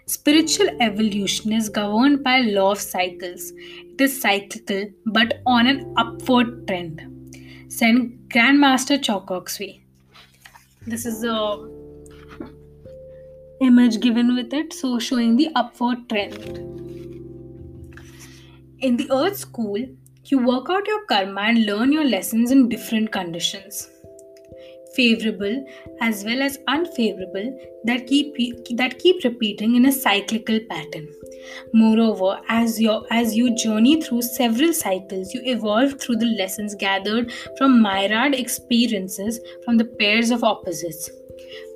Spiritual 0.07 0.69
evolution 0.81 1.53
is 1.53 1.69
governed 1.69 2.23
by 2.23 2.41
law 2.41 2.73
of 2.73 2.79
cycles. 2.79 3.53
It 3.57 4.01
is 4.01 4.21
cyclical 4.21 4.91
but 5.07 5.41
on 5.47 5.67
an 5.67 5.95
upward 5.97 6.67
trend. 6.67 7.03
Saint 7.69 8.29
Grandmaster 8.29 8.99
Choa 8.99 9.27
Kok 9.27 9.49
Sui. 9.49 9.83
This 10.87 11.07
is 11.07 11.23
the 11.23 11.79
image 13.61 14.01
given 14.01 14.35
with 14.37 14.53
it, 14.55 14.73
so 14.73 14.99
showing 14.99 15.37
the 15.37 15.51
upward 15.55 16.09
trend. 16.09 16.88
In 18.81 18.97
the 18.97 19.11
Earth 19.13 19.37
School, 19.37 19.85
you 20.27 20.39
work 20.39 20.71
out 20.71 20.87
your 20.87 21.05
karma 21.07 21.41
and 21.41 21.67
learn 21.67 21.91
your 21.91 22.05
lessons 22.05 22.53
in 22.53 22.69
different 22.69 23.11
conditions. 23.11 23.91
Favorable 24.95 25.65
as 26.01 26.25
well 26.25 26.41
as 26.43 26.59
unfavorable 26.69 27.59
that 27.85 28.07
keep 28.07 28.37
that 28.77 29.01
keep 29.01 29.25
repeating 29.25 29.75
in 29.75 29.87
a 29.87 29.91
cyclical 29.91 30.61
pattern. 30.71 31.09
Moreover 31.75 32.41
as 32.49 32.81
you 32.81 33.05
as 33.11 33.37
you 33.37 33.57
journey 33.57 34.01
through 34.01 34.23
several 34.23 34.73
cycles 34.73 35.35
you 35.35 35.41
evolve 35.45 36.01
through 36.01 36.17
the 36.17 36.33
lessons 36.39 36.77
gathered 36.77 37.33
from 37.59 37.83
myriad 37.83 38.35
experiences 38.35 39.41
from 39.65 39.77
the 39.77 39.91
pairs 39.99 40.31
of 40.31 40.45
opposites. 40.45 41.11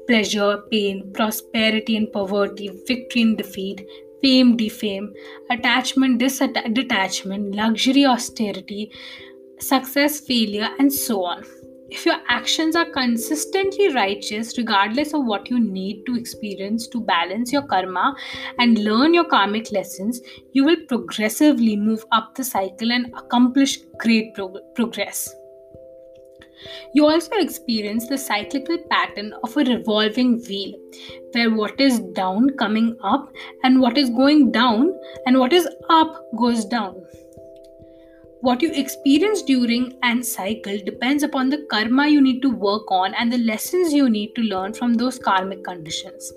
Pleasure 0.06 0.62
pain 0.70 1.10
prosperity 1.12 1.96
and 1.96 2.12
poverty 2.12 2.70
victory 2.86 3.22
and 3.22 3.36
defeat 3.36 3.84
fame, 4.22 4.56
defame, 4.56 5.12
attachment, 5.50 6.18
detachment, 6.18 7.54
luxury, 7.54 8.06
austerity, 8.06 8.90
success, 9.58 10.20
failure, 10.20 10.68
and 10.78 10.92
so 10.92 11.24
on. 11.24 11.44
if 11.94 12.06
your 12.06 12.16
actions 12.28 12.74
are 12.74 12.90
consistently 12.90 13.92
righteous, 13.92 14.56
regardless 14.56 15.12
of 15.12 15.26
what 15.26 15.50
you 15.50 15.60
need 15.60 16.04
to 16.06 16.16
experience 16.16 16.86
to 16.88 17.00
balance 17.00 17.52
your 17.52 17.62
karma 17.62 18.14
and 18.58 18.78
learn 18.78 19.12
your 19.12 19.24
karmic 19.24 19.70
lessons, 19.72 20.20
you 20.52 20.64
will 20.64 20.80
progressively 20.88 21.76
move 21.76 22.04
up 22.12 22.34
the 22.34 22.44
cycle 22.44 22.92
and 22.92 23.12
accomplish 23.14 23.78
great 23.98 24.34
prog- 24.34 24.58
progress. 24.74 25.34
You 26.94 27.06
also 27.06 27.36
experience 27.36 28.06
the 28.06 28.18
cyclical 28.18 28.78
pattern 28.90 29.32
of 29.42 29.56
a 29.56 29.64
revolving 29.64 30.42
wheel, 30.48 30.74
where 31.32 31.50
what 31.54 31.80
is 31.80 32.00
down 32.00 32.50
coming 32.58 32.96
up, 33.02 33.32
and 33.64 33.80
what 33.80 33.98
is 33.98 34.10
going 34.10 34.52
down, 34.52 34.92
and 35.26 35.38
what 35.38 35.52
is 35.52 35.68
up 35.90 36.26
goes 36.38 36.64
down. 36.64 37.04
What 38.42 38.60
you 38.60 38.72
experience 38.72 39.40
during 39.42 39.96
an 40.02 40.24
cycle 40.24 40.76
depends 40.84 41.22
upon 41.22 41.48
the 41.48 41.64
karma 41.70 42.08
you 42.08 42.20
need 42.20 42.42
to 42.42 42.50
work 42.50 42.90
on 42.90 43.14
and 43.14 43.32
the 43.32 43.38
lessons 43.38 43.92
you 43.92 44.10
need 44.10 44.34
to 44.34 44.42
learn 44.42 44.74
from 44.74 44.94
those 44.94 45.16
karmic 45.16 45.62
conditions. 45.62 46.32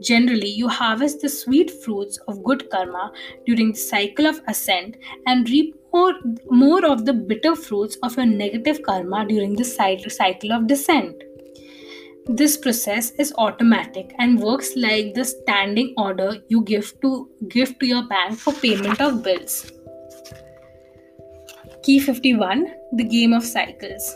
Generally, 0.00 0.48
you 0.48 0.66
harvest 0.66 1.20
the 1.20 1.28
sweet 1.28 1.70
fruits 1.70 2.18
of 2.26 2.42
good 2.42 2.70
karma 2.70 3.12
during 3.44 3.72
the 3.72 3.78
cycle 3.78 4.26
of 4.26 4.40
ascent 4.48 4.96
and 5.26 5.50
reap 5.50 5.76
more, 5.92 6.14
more 6.48 6.86
of 6.86 7.04
the 7.04 7.12
bitter 7.12 7.54
fruits 7.54 7.98
of 8.02 8.16
your 8.16 8.24
negative 8.24 8.82
karma 8.82 9.26
during 9.28 9.52
the 9.52 9.64
cycle 9.64 10.52
of 10.52 10.66
descent. 10.66 11.22
This 12.24 12.56
process 12.56 13.10
is 13.18 13.34
automatic 13.36 14.14
and 14.18 14.40
works 14.40 14.74
like 14.74 15.12
the 15.12 15.26
standing 15.26 15.92
order 15.98 16.38
you 16.48 16.62
give 16.62 16.98
to 17.02 17.28
give 17.48 17.78
to 17.78 17.86
your 17.86 18.08
bank 18.08 18.38
for 18.38 18.54
payment 18.54 19.02
of 19.02 19.22
bills. 19.22 19.75
Key 21.86 22.00
51 22.00 22.66
The 22.94 23.04
Game 23.04 23.32
of 23.32 23.44
Cycles. 23.44 24.12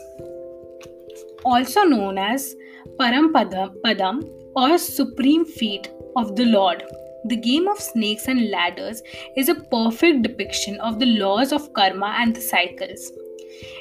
Also 1.44 1.84
known 1.84 2.18
as 2.18 2.56
Parampadam 2.98 3.76
Padam 3.84 4.24
or 4.56 4.76
Supreme 4.76 5.44
Feet 5.44 5.88
of 6.16 6.34
the 6.34 6.46
Lord. 6.46 6.82
The 7.26 7.36
game 7.36 7.68
of 7.68 7.78
snakes 7.78 8.26
and 8.26 8.50
ladders 8.50 9.02
is 9.36 9.48
a 9.48 9.54
perfect 9.54 10.22
depiction 10.22 10.80
of 10.80 10.98
the 10.98 11.06
laws 11.06 11.52
of 11.52 11.72
karma 11.72 12.16
and 12.18 12.34
the 12.34 12.40
cycles. 12.40 13.12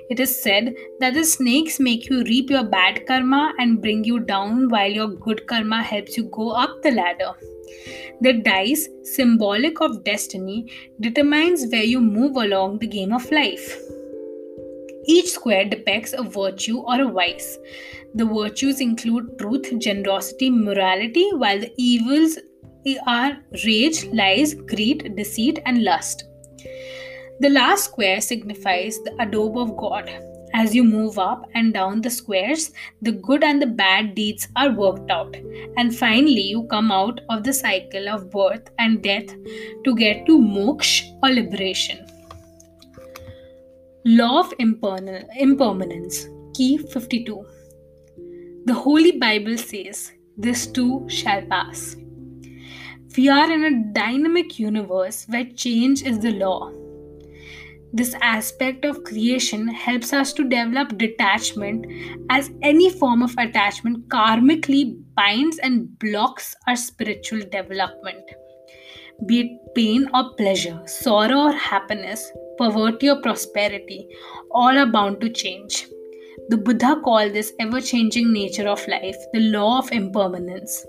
It 0.10 0.20
is 0.20 0.42
said 0.42 0.76
that 1.00 1.14
the 1.14 1.24
snakes 1.24 1.80
make 1.80 2.10
you 2.10 2.24
reap 2.24 2.50
your 2.50 2.64
bad 2.64 3.06
karma 3.06 3.54
and 3.60 3.82
bring 3.82 4.04
you 4.04 4.20
down, 4.20 4.70
while 4.70 4.92
your 4.92 5.08
good 5.08 5.46
karma 5.48 5.82
helps 5.84 6.18
you 6.18 6.24
go 6.24 6.50
up 6.50 6.82
the 6.82 6.92
ladder. 6.92 7.32
The 8.22 8.34
dice, 8.34 8.90
symbolic 9.04 9.80
of 9.82 10.04
destiny, 10.04 10.72
determines 11.00 11.68
where 11.72 11.84
you 11.84 12.02
move 12.02 12.36
along 12.36 12.80
the 12.80 12.88
game 12.88 13.14
of 13.14 13.32
life. 13.32 13.80
Each 15.06 15.32
square 15.32 15.66
depicts 15.66 16.14
a 16.14 16.24
virtue 16.24 16.80
or 16.80 17.02
a 17.02 17.08
vice. 17.12 17.58
The 18.16 18.26
virtues 18.26 18.82
include 18.82 19.40
truth, 19.40 19.80
generosity, 19.80 20.50
morality, 20.50 21.30
while 21.34 21.60
the 21.60 21.72
evils 21.78 22.38
are 23.08 23.38
rage, 23.66 24.06
lies, 24.08 24.54
greed, 24.54 25.16
deceit, 25.16 25.60
and 25.66 25.84
lust. 25.84 26.26
The 27.42 27.50
last 27.50 27.86
square 27.86 28.20
signifies 28.20 29.00
the 29.00 29.16
adobe 29.18 29.62
of 29.62 29.78
God, 29.78 30.12
as 30.54 30.76
you 30.76 30.84
move 30.84 31.18
up 31.18 31.50
and 31.54 31.74
down 31.74 32.02
the 32.02 32.10
squares, 32.10 32.72
the 33.02 33.14
good 33.14 33.46
and 33.46 33.62
the 33.62 33.68
bad 33.68 34.14
deeds 34.14 34.50
are 34.58 34.74
worked 34.74 35.10
out. 35.10 35.38
And 35.78 35.96
finally, 35.96 36.42
you 36.42 36.64
come 36.64 36.92
out 36.92 37.22
of 37.30 37.46
the 37.46 37.54
cycle 37.54 38.10
of 38.10 38.30
birth 38.30 38.70
and 38.78 39.02
death 39.02 39.30
to 39.86 39.96
get 39.96 40.26
to 40.26 40.38
moksha 40.38 41.18
or 41.24 41.30
liberation. 41.30 42.06
Law 44.04 44.42
of 44.42 44.54
impermanence, 44.60 46.28
key 46.56 46.78
52. 46.78 47.46
The 48.66 48.74
Holy 48.74 49.14
Bible 49.14 49.58
says, 49.58 50.12
This 50.36 50.68
too 50.68 51.06
shall 51.08 51.42
pass. 51.44 51.96
We 53.16 53.30
are 53.30 53.50
in 53.50 53.64
a 53.64 53.94
dynamic 53.94 54.60
universe 54.60 55.26
where 55.30 55.46
change 55.46 56.04
is 56.04 56.20
the 56.20 56.32
law 56.32 56.74
this 57.92 58.14
aspect 58.22 58.86
of 58.86 59.04
creation 59.04 59.68
helps 59.68 60.14
us 60.14 60.32
to 60.34 60.48
develop 60.48 60.98
detachment 60.98 61.86
as 62.30 62.52
any 62.62 62.90
form 62.90 63.24
of 63.24 63.34
attachment 63.38 64.08
karmically 64.10 65.02
binds 65.16 65.58
and 65.60 65.98
blocks 66.00 66.56
our 66.68 66.76
spiritual 66.76 67.40
development. 67.40 68.24
Be 69.26 69.40
it 69.42 69.76
pain 69.76 70.08
or 70.14 70.34
pleasure, 70.36 70.82
sorrow 70.86 71.48
or 71.48 71.52
happiness, 71.52 72.32
poverty 72.58 73.10
or 73.10 73.22
prosperity, 73.22 74.08
all 74.52 74.78
are 74.78 74.86
bound 74.86 75.20
to 75.22 75.30
change. 75.30 75.88
The 76.50 76.58
Buddha 76.58 77.02
called 77.04 77.34
this 77.34 77.54
ever 77.60 77.82
changing 77.82 78.32
nature 78.32 78.68
of 78.68 78.88
life 78.88 79.18
the 79.34 79.40
law 79.40 79.80
of 79.80 79.92
impermanence. 79.92 80.86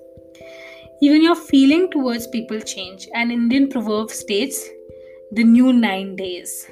Even 1.02 1.22
your 1.22 1.34
feeling 1.34 1.90
towards 1.90 2.26
people 2.26 2.60
change. 2.60 3.08
An 3.14 3.30
Indian 3.30 3.68
proverb 3.68 4.10
states, 4.10 4.68
the 5.32 5.44
new 5.44 5.72
nine 5.72 6.14
days. 6.14 6.70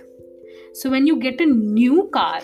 So 0.78 0.88
when 0.90 1.08
you 1.08 1.16
get 1.16 1.40
a 1.40 1.46
new 1.46 2.08
car, 2.12 2.40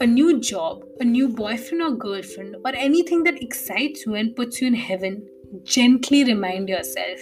a 0.00 0.06
new 0.06 0.40
job, 0.40 0.82
a 0.98 1.04
new 1.04 1.28
boyfriend 1.28 1.80
or 1.80 1.92
girlfriend, 1.92 2.56
or 2.64 2.74
anything 2.74 3.22
that 3.22 3.40
excites 3.40 4.04
you 4.04 4.16
and 4.16 4.34
puts 4.34 4.60
you 4.60 4.66
in 4.66 4.74
heaven, 4.74 5.28
gently 5.62 6.24
remind 6.24 6.68
yourself 6.68 7.20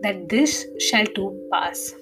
that 0.00 0.30
this 0.30 0.64
shall 0.80 1.04
too 1.04 1.48
pass. 1.52 1.94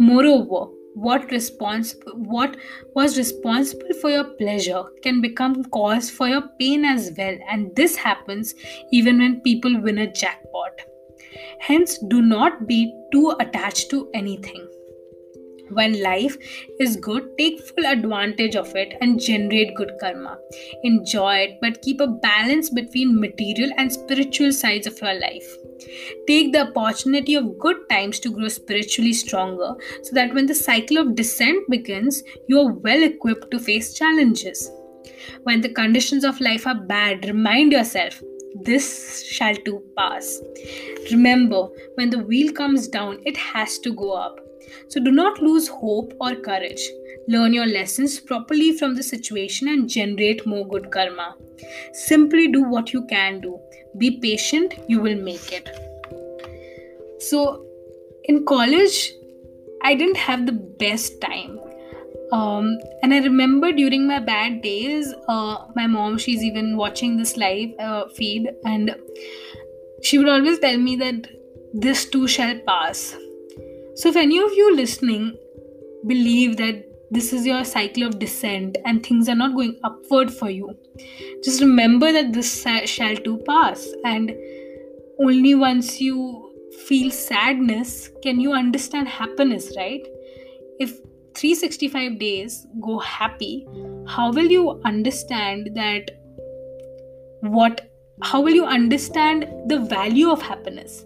Moreover, 0.00 0.72
what 0.94 1.30
responsible 1.30 2.14
what 2.14 2.56
was 2.96 3.16
responsible 3.16 3.94
for 4.00 4.10
your 4.10 4.24
pleasure 4.24 4.82
can 5.04 5.20
become 5.20 5.62
cause 5.66 6.10
for 6.10 6.26
your 6.26 6.42
pain 6.58 6.84
as 6.84 7.12
well. 7.16 7.38
And 7.48 7.76
this 7.76 7.94
happens 7.94 8.56
even 8.90 9.20
when 9.20 9.40
people 9.42 9.80
win 9.80 9.98
a 9.98 10.12
jackpot. 10.12 10.80
Hence 11.60 11.96
do 12.08 12.22
not 12.22 12.66
be 12.66 12.92
too 13.12 13.36
attached 13.38 13.90
to 13.90 14.10
anything 14.14 14.68
when 15.70 16.02
life 16.02 16.36
is 16.80 16.96
good, 16.96 17.36
take 17.38 17.60
full 17.60 17.86
advantage 17.86 18.56
of 18.56 18.74
it 18.74 18.96
and 19.00 19.20
generate 19.20 19.74
good 19.74 19.92
karma. 20.00 20.38
Enjoy 20.84 21.34
it, 21.36 21.58
but 21.60 21.82
keep 21.82 22.00
a 22.00 22.06
balance 22.06 22.70
between 22.70 23.20
material 23.20 23.70
and 23.76 23.92
spiritual 23.92 24.52
sides 24.52 24.86
of 24.86 25.00
your 25.00 25.18
life. 25.18 25.56
Take 26.26 26.52
the 26.52 26.68
opportunity 26.68 27.34
of 27.34 27.58
good 27.58 27.76
times 27.88 28.18
to 28.20 28.30
grow 28.30 28.48
spiritually 28.48 29.12
stronger 29.12 29.74
so 30.02 30.14
that 30.14 30.34
when 30.34 30.46
the 30.46 30.54
cycle 30.54 30.98
of 30.98 31.14
descent 31.14 31.68
begins, 31.68 32.22
you 32.48 32.58
are 32.60 32.72
well 32.72 33.02
equipped 33.02 33.50
to 33.50 33.58
face 33.58 33.94
challenges. 33.94 34.70
When 35.42 35.60
the 35.60 35.68
conditions 35.68 36.24
of 36.24 36.40
life 36.40 36.66
are 36.66 36.74
bad, 36.74 37.24
remind 37.24 37.72
yourself 37.72 38.22
this 38.62 39.24
shall 39.26 39.54
too 39.54 39.82
pass. 39.96 40.40
Remember, 41.10 41.68
when 41.94 42.10
the 42.10 42.18
wheel 42.18 42.52
comes 42.52 42.88
down, 42.88 43.20
it 43.24 43.36
has 43.36 43.78
to 43.80 43.92
go 43.92 44.12
up. 44.12 44.40
So 44.88 45.02
do 45.02 45.10
not 45.10 45.40
lose 45.40 45.68
hope 45.68 46.12
or 46.20 46.34
courage. 46.34 46.82
Learn 47.28 47.52
your 47.52 47.66
lessons 47.66 48.18
properly 48.18 48.72
from 48.72 48.94
the 48.94 49.02
situation 49.02 49.68
and 49.68 49.88
generate 49.88 50.46
more 50.46 50.66
good 50.66 50.90
karma. 50.90 51.36
Simply 51.92 52.48
do 52.48 52.62
what 52.62 52.92
you 52.92 53.06
can 53.06 53.40
do. 53.40 53.58
Be 53.98 54.18
patient, 54.18 54.74
you 54.88 55.00
will 55.00 55.16
make 55.16 55.52
it. 55.52 55.68
So, 57.20 57.66
in 58.24 58.44
college, 58.46 59.12
I 59.82 59.94
didn't 59.94 60.16
have 60.16 60.46
the 60.46 60.52
best 60.52 61.20
time. 61.20 61.58
Um, 62.32 62.78
and 63.02 63.14
I 63.14 63.18
remember 63.18 63.72
during 63.72 64.06
my 64.06 64.18
bad 64.18 64.62
days, 64.62 65.12
uh, 65.28 65.66
my 65.74 65.86
mom, 65.86 66.18
she's 66.18 66.42
even 66.42 66.76
watching 66.76 67.16
this 67.16 67.36
live 67.36 67.70
uh, 67.78 68.08
feed, 68.08 68.48
and 68.64 68.94
she 70.02 70.18
would 70.18 70.28
always 70.28 70.58
tell 70.58 70.76
me 70.76 70.96
that 70.96 71.26
this 71.72 72.06
too 72.06 72.28
shall 72.28 72.58
pass 72.66 73.16
so, 73.98 74.10
if 74.10 74.14
any 74.14 74.38
of 74.38 74.52
you 74.52 74.76
listening 74.76 75.36
believe 76.06 76.56
that 76.58 76.84
this 77.10 77.32
is 77.32 77.44
your 77.44 77.64
cycle 77.64 78.04
of 78.04 78.20
descent 78.20 78.78
and 78.84 79.04
things 79.04 79.28
are 79.28 79.34
not 79.34 79.56
going 79.56 79.76
upward 79.82 80.32
for 80.32 80.48
you, 80.48 80.72
just 81.42 81.60
remember 81.60 82.12
that 82.12 82.32
this 82.32 82.64
shall 82.84 83.16
too 83.16 83.42
pass. 83.44 83.88
And 84.04 84.36
only 85.18 85.56
once 85.56 86.00
you 86.00 86.54
feel 86.86 87.10
sadness 87.10 88.08
can 88.22 88.38
you 88.38 88.52
understand 88.52 89.08
happiness, 89.08 89.72
right? 89.76 90.06
If 90.78 91.00
365 91.34 92.20
days 92.20 92.68
go 92.80 93.00
happy, 93.00 93.66
how 94.06 94.30
will 94.30 94.46
you 94.46 94.80
understand 94.84 95.70
that 95.74 96.12
what 97.40 97.90
how 98.22 98.40
will 98.40 98.54
you 98.54 98.64
understand 98.64 99.48
the 99.66 99.80
value 99.80 100.30
of 100.30 100.40
happiness? 100.40 101.04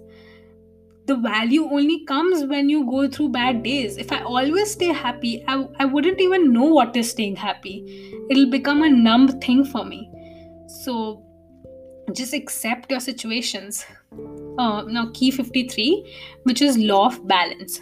The 1.13 1.19
value 1.21 1.65
only 1.65 2.05
comes 2.07 2.45
when 2.45 2.69
you 2.71 2.85
go 2.91 3.09
through 3.09 3.29
bad 3.31 3.63
days. 3.63 3.99
If 3.99 4.13
I 4.13 4.23
always 4.23 4.73
stay 4.73 4.93
happy, 4.93 5.45
I, 5.47 5.67
I 5.79 5.85
wouldn't 5.85 6.21
even 6.21 6.53
know 6.53 6.65
what 6.65 6.97
is 6.97 7.11
staying 7.11 7.37
happy. 7.37 7.77
It'll 8.31 8.51
become 8.51 8.83
a 8.83 8.89
numb 8.89 9.29
thing 9.41 9.65
for 9.65 9.85
me. 9.85 10.11
So 10.85 11.23
just 12.15 12.33
accept 12.33 12.91
your 12.91 13.01
situations. 13.01 13.85
Uh, 14.59 14.83
now, 14.87 15.11
key 15.13 15.31
53, 15.31 16.41
which 16.45 16.63
is 16.63 16.79
law 16.79 17.07
of 17.07 17.27
balance. 17.29 17.81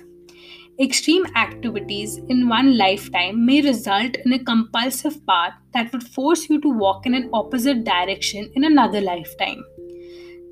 Extreme 0.81 1.27
activities 1.37 2.19
in 2.29 2.49
one 2.49 2.77
lifetime 2.77 3.45
may 3.45 3.61
result 3.61 4.17
in 4.25 4.33
a 4.33 4.43
compulsive 4.43 5.25
path 5.27 5.53
that 5.75 5.93
would 5.93 6.03
force 6.03 6.49
you 6.49 6.61
to 6.63 6.69
walk 6.69 7.07
in 7.07 7.15
an 7.15 7.29
opposite 7.33 7.85
direction 7.85 8.51
in 8.55 8.65
another 8.65 9.01
lifetime. 9.01 9.63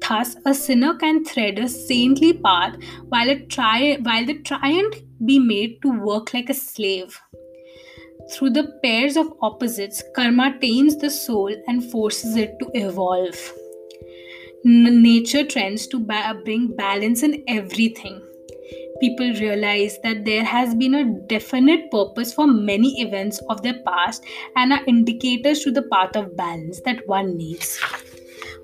Thus, 0.08 0.36
a 0.46 0.54
sinner 0.54 0.94
can 0.94 1.24
thread 1.24 1.58
a 1.58 1.68
saintly 1.68 2.32
path 2.32 2.76
while, 3.08 3.28
a 3.28 3.40
tri- 3.40 3.98
while 4.02 4.24
the 4.24 4.38
tryant 4.38 5.02
be 5.26 5.38
made 5.38 5.82
to 5.82 6.00
work 6.00 6.32
like 6.32 6.48
a 6.48 6.54
slave. 6.54 7.20
Through 8.32 8.50
the 8.50 8.78
pairs 8.82 9.16
of 9.16 9.32
opposites, 9.42 10.02
karma 10.14 10.58
tames 10.60 10.96
the 10.96 11.10
soul 11.10 11.54
and 11.66 11.90
forces 11.90 12.36
it 12.36 12.54
to 12.60 12.70
evolve. 12.74 13.36
N- 14.64 15.02
nature 15.02 15.44
trends 15.44 15.86
to 15.88 16.00
ba- 16.00 16.40
bring 16.44 16.74
balance 16.74 17.22
in 17.22 17.44
everything. 17.46 18.22
People 19.00 19.32
realize 19.34 19.98
that 20.02 20.24
there 20.24 20.44
has 20.44 20.74
been 20.74 20.94
a 20.94 21.04
definite 21.28 21.90
purpose 21.90 22.32
for 22.32 22.46
many 22.46 23.00
events 23.00 23.40
of 23.48 23.62
their 23.62 23.80
past 23.86 24.24
and 24.56 24.72
are 24.72 24.84
indicators 24.86 25.60
to 25.60 25.70
the 25.70 25.82
path 25.82 26.16
of 26.16 26.36
balance 26.36 26.80
that 26.82 27.06
one 27.06 27.36
needs. 27.36 27.78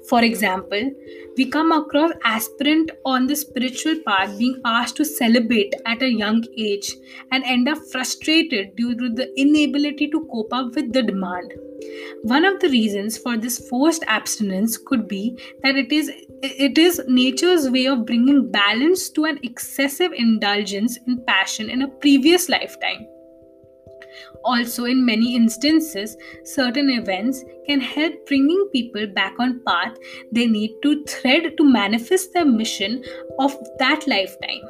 For 0.08 0.22
example, 0.22 0.90
we 1.36 1.50
come 1.50 1.72
across 1.72 2.12
aspirant 2.24 2.90
on 3.04 3.26
the 3.26 3.34
spiritual 3.34 3.96
path 4.06 4.38
being 4.38 4.60
asked 4.64 4.96
to 4.96 5.04
celebrate 5.04 5.74
at 5.84 6.02
a 6.02 6.08
young 6.08 6.44
age 6.56 6.94
and 7.32 7.42
end 7.44 7.68
up 7.68 7.78
frustrated 7.90 8.76
due 8.76 8.94
to 8.94 9.08
the 9.08 9.28
inability 9.38 10.08
to 10.08 10.26
cope 10.32 10.52
up 10.52 10.74
with 10.74 10.92
the 10.92 11.02
demand. 11.02 11.52
One 12.22 12.44
of 12.44 12.60
the 12.60 12.68
reasons 12.68 13.18
for 13.18 13.36
this 13.36 13.68
forced 13.68 14.04
abstinence 14.06 14.78
could 14.78 15.08
be 15.08 15.38
that 15.62 15.76
it 15.76 15.92
is 15.92 16.10
it 16.42 16.78
is 16.78 17.00
nature's 17.08 17.68
way 17.70 17.86
of 17.86 18.06
bringing 18.06 18.50
balance 18.50 19.08
to 19.10 19.24
an 19.24 19.38
excessive 19.42 20.12
indulgence 20.12 20.98
in 21.06 21.24
passion 21.26 21.68
in 21.70 21.82
a 21.82 21.88
previous 21.88 22.48
lifetime. 22.48 23.06
Also, 24.44 24.84
in 24.84 25.04
many 25.04 25.34
instances, 25.34 26.16
certain 26.44 26.90
events 26.90 27.44
can 27.66 27.80
help 27.80 28.14
bringing 28.26 28.68
people 28.72 29.06
back 29.06 29.34
on 29.38 29.60
path 29.66 29.96
they 30.32 30.46
need 30.46 30.72
to 30.82 31.04
thread 31.04 31.56
to 31.56 31.64
manifest 31.64 32.32
their 32.32 32.44
mission 32.44 33.02
of 33.38 33.56
that 33.78 34.06
lifetime. 34.06 34.60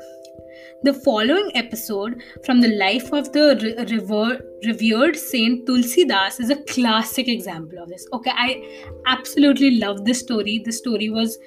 The 0.85 0.92
following 0.92 1.50
episode 1.54 2.22
from 2.44 2.61
the 2.61 2.68
life 2.76 3.11
of 3.11 3.33
the 3.33 3.59
re- 3.62 4.70
revered 4.70 5.16
Saint 5.16 5.66
Tulsidas 5.66 6.40
is 6.40 6.50
a 6.50 6.62
classic 6.64 7.26
example 7.26 7.78
of 7.83 7.88
this. 7.88 8.07
Okay, 8.12 8.33
I 8.35 8.90
absolutely 9.07 9.78
love 9.78 10.04
this 10.04 10.20
story. 10.20 10.61
The 10.62 10.72
story 10.72 11.09
was 11.09 11.38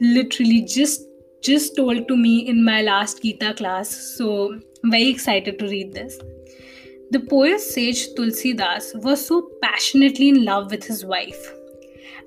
literally 0.00 0.62
just 0.62 1.08
just 1.40 1.74
told 1.74 2.06
to 2.08 2.16
me 2.16 2.46
in 2.46 2.62
my 2.64 2.82
last 2.82 3.22
Gita 3.22 3.54
class, 3.54 3.88
so 3.88 4.60
I'm 4.84 4.90
very 4.90 5.08
excited 5.08 5.58
to 5.58 5.66
read 5.66 5.92
this. 5.92 6.18
The 7.12 7.20
poet 7.20 7.60
sage 7.60 8.14
Tulsidas 8.14 8.94
was 9.04 9.26
so 9.26 9.50
passionately 9.60 10.30
in 10.30 10.46
love 10.46 10.70
with 10.70 10.84
his 10.84 11.04
wife 11.04 11.52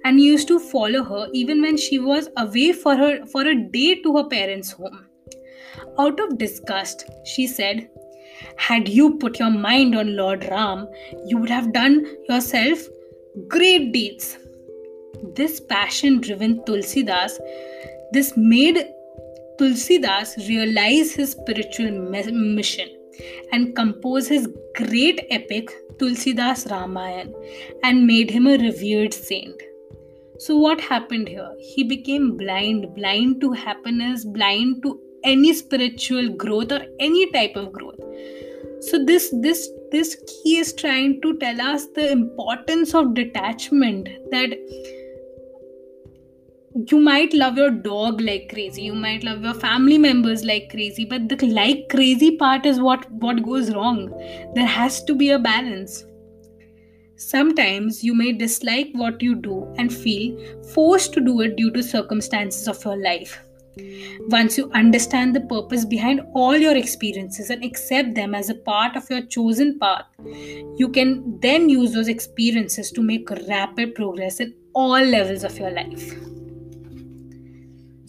and 0.04 0.22
used 0.22 0.48
to 0.50 0.60
follow 0.60 1.04
her 1.04 1.28
even 1.34 1.60
when 1.64 1.76
she 1.76 1.98
was 1.98 2.30
away 2.38 2.72
for 2.72 2.96
her 2.96 3.26
for 3.26 3.42
a 3.42 3.56
day 3.56 3.96
to 4.04 4.16
her 4.16 4.26
parents' 4.26 4.74
home. 4.74 5.08
Out 5.98 6.20
of 6.20 6.38
disgust, 6.38 7.10
she 7.24 7.48
said, 7.48 7.90
Had 8.58 8.88
you 8.88 9.18
put 9.18 9.40
your 9.40 9.50
mind 9.50 9.96
on 9.96 10.16
Lord 10.16 10.46
Ram, 10.52 10.88
you 11.26 11.40
would 11.40 11.50
have 11.50 11.74
done 11.74 12.06
yourself 12.30 12.78
great 13.48 13.92
deeds. 13.92 14.38
This 15.34 15.60
passion 15.60 16.22
driven 16.22 16.60
Tulsidas, 16.66 17.40
this 18.12 18.34
made 18.38 18.86
Tulsidas 19.58 20.38
realize 20.48 21.16
his 21.16 21.32
spiritual 21.32 21.90
mission 21.90 22.95
and 23.52 23.76
compose 23.76 24.28
his 24.28 24.48
great 24.76 25.26
epic 25.30 25.72
Tulsidas 25.98 26.68
Ramayan 26.68 27.34
and 27.84 28.06
made 28.06 28.30
him 28.30 28.48
a 28.48 28.58
revered 28.58 29.14
saint. 29.14 29.62
So, 30.38 30.58
what 30.58 30.82
happened 30.82 31.30
here? 31.30 31.52
He 31.60 31.84
became 31.84 32.36
blind, 32.36 32.94
blind 32.94 33.40
to 33.42 33.52
happiness, 33.54 34.26
blind 34.26 34.84
to 34.84 35.00
any 35.24 35.54
spiritual 35.54 36.30
growth 36.30 36.72
or 36.72 36.82
any 37.00 37.32
type 37.32 37.56
of 37.56 37.72
growth. 37.72 38.00
So, 38.82 39.04
this 39.06 39.34
this 39.42 39.70
this 39.92 40.16
key 40.28 40.58
is 40.58 40.74
trying 40.74 41.22
to 41.22 41.38
tell 41.38 41.62
us 41.62 41.86
the 41.96 42.12
importance 42.12 42.94
of 42.94 43.14
detachment 43.14 44.10
that 44.32 44.58
you 46.76 47.00
might 47.00 47.34
love 47.34 47.56
your 47.56 47.72
dog 47.72 48.20
like 48.20 48.50
crazy 48.50 48.82
you 48.82 48.94
might 48.94 49.24
love 49.24 49.42
your 49.42 49.54
family 49.54 49.98
members 49.98 50.44
like 50.44 50.70
crazy 50.70 51.06
but 51.06 51.30
the 51.30 51.48
like 51.48 51.88
crazy 51.90 52.36
part 52.36 52.66
is 52.66 52.82
what 52.82 53.10
what 53.12 53.42
goes 53.44 53.74
wrong. 53.74 54.10
There 54.56 54.66
has 54.66 55.02
to 55.06 55.16
be 55.16 55.30
a 55.30 55.40
balance. 55.40 56.04
Sometimes 57.16 58.04
you 58.04 58.14
may 58.14 58.34
dislike 58.34 58.90
what 58.92 59.22
you 59.22 59.36
do 59.36 59.74
and 59.78 59.94
feel 59.94 60.38
forced 60.74 61.14
to 61.14 61.22
do 61.22 61.40
it 61.40 61.56
due 61.56 61.72
to 61.72 61.82
circumstances 61.82 62.68
of 62.68 62.84
your 62.84 62.98
life. 63.02 63.40
Once 64.28 64.58
you 64.58 64.70
understand 64.72 65.34
the 65.34 65.42
purpose 65.42 65.86
behind 65.86 66.22
all 66.34 66.58
your 66.58 66.76
experiences 66.76 67.50
and 67.50 67.64
accept 67.64 68.16
them 68.16 68.36
as 68.36 68.50
a 68.50 68.56
part 68.56 68.98
of 68.98 69.10
your 69.10 69.22
chosen 69.22 69.80
path, 69.80 70.06
you 70.76 70.90
can 70.90 71.40
then 71.40 71.70
use 71.70 71.94
those 71.94 72.10
experiences 72.10 72.92
to 72.92 73.02
make 73.02 73.30
rapid 73.48 73.96
progress 73.96 74.42
in 74.42 74.54
all 74.74 75.02
levels 75.02 75.46
of 75.46 75.58
your 75.58 75.72
life. 75.72 76.14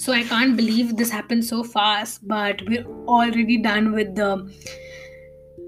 So 0.06 0.12
I 0.12 0.22
can't 0.22 0.56
believe 0.56 0.96
this 0.96 1.10
happened 1.10 1.44
so 1.44 1.64
fast, 1.64 2.28
but 2.28 2.62
we're 2.68 2.86
already 3.08 3.56
done 3.58 3.90
with 3.90 4.14
the 4.14 4.48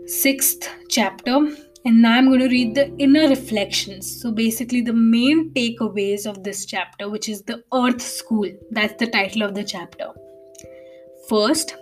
sixth 0.07 0.71
chapter. 0.89 1.49
And 1.85 2.01
now 2.03 2.13
I'm 2.13 2.29
going 2.29 2.43
to 2.43 2.49
read 2.49 2.77
the 2.77 2.95
inner 2.99 3.29
reflections. 3.29 4.23
So 4.23 4.31
basically, 4.31 4.81
the 4.81 4.93
main 4.93 5.53
takeaways 5.55 6.25
of 6.25 6.45
this 6.45 6.67
chapter, 6.67 7.11
which 7.11 7.29
is 7.29 7.43
the 7.43 7.65
Earth 7.75 8.01
School. 8.01 8.47
That's 8.71 8.95
the 9.01 9.09
title 9.09 9.43
of 9.43 9.57
the 9.57 9.65
chapter. 9.65 10.13
First, 11.29 11.75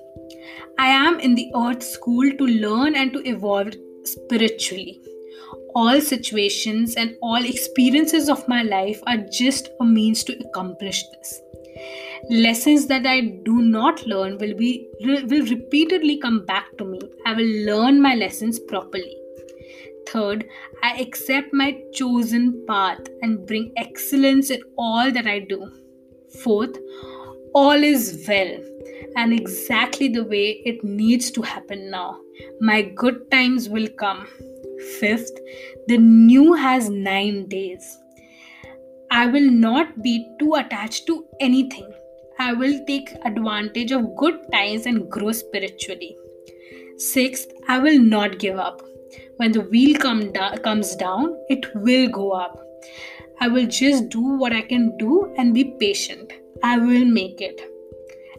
I 0.78 0.86
am 0.86 1.20
in 1.20 1.34
the 1.34 1.52
Earth 1.54 1.82
School 1.82 2.32
to 2.38 2.46
learn 2.46 2.96
and 2.96 3.12
to 3.12 3.28
evolve 3.28 3.74
spiritually. 4.04 5.02
All 5.74 6.00
situations 6.00 6.94
and 6.94 7.16
all 7.20 7.44
experiences 7.44 8.30
of 8.30 8.48
my 8.48 8.62
life 8.62 8.98
are 9.06 9.18
just 9.30 9.68
a 9.78 9.84
means 9.84 10.24
to 10.24 10.38
accomplish 10.38 11.04
this 11.08 11.42
lessons 12.28 12.86
that 12.88 13.06
i 13.06 13.20
do 13.20 13.62
not 13.62 14.04
learn 14.06 14.36
will 14.38 14.54
be 14.54 14.88
will 15.00 15.46
repeatedly 15.46 16.18
come 16.18 16.44
back 16.44 16.76
to 16.76 16.84
me. 16.84 16.98
I 17.24 17.34
will 17.34 17.64
learn 17.66 18.00
my 18.02 18.14
lessons 18.14 18.58
properly. 18.58 19.16
Third 20.08 20.44
i 20.82 20.96
accept 21.00 21.52
my 21.52 21.80
chosen 21.92 22.64
path 22.66 22.98
and 23.22 23.46
bring 23.46 23.72
excellence 23.76 24.50
in 24.50 24.60
all 24.76 25.12
that 25.12 25.26
i 25.26 25.38
do. 25.38 25.70
Fourth 26.42 26.76
all 27.54 27.84
is 27.90 28.24
well 28.28 28.58
and 29.16 29.32
exactly 29.32 30.08
the 30.08 30.24
way 30.24 30.62
it 30.64 30.82
needs 30.82 31.30
to 31.30 31.42
happen 31.42 31.90
now. 31.90 32.18
My 32.60 32.82
good 32.82 33.30
times 33.30 33.68
will 33.68 33.88
come. 33.88 34.26
Fifth 34.98 35.38
the 35.86 35.98
new 35.98 36.54
has 36.54 36.90
9 36.90 37.46
days. 37.46 37.98
I 39.10 39.26
will 39.26 39.50
not 39.50 40.02
be 40.02 40.28
too 40.40 40.54
attached 40.54 41.06
to 41.06 41.24
anything. 41.40 41.92
I 42.38 42.52
will 42.52 42.84
take 42.86 43.10
advantage 43.24 43.92
of 43.92 44.16
good 44.16 44.38
times 44.52 44.86
and 44.86 45.10
grow 45.10 45.32
spiritually. 45.32 46.16
Sixth, 46.96 47.52
I 47.68 47.78
will 47.78 47.98
not 47.98 48.38
give 48.38 48.58
up. 48.58 48.82
When 49.36 49.52
the 49.52 49.62
wheel 49.62 49.98
come 49.98 50.32
comes 50.32 50.96
down, 50.96 51.36
it 51.48 51.66
will 51.74 52.08
go 52.08 52.32
up. 52.32 52.62
I 53.40 53.48
will 53.48 53.66
just 53.66 54.08
do 54.08 54.20
what 54.20 54.52
I 54.52 54.62
can 54.62 54.96
do 54.96 55.34
and 55.36 55.52
be 55.54 55.76
patient. 55.78 56.32
I 56.62 56.78
will 56.78 57.04
make 57.04 57.40
it. 57.40 57.60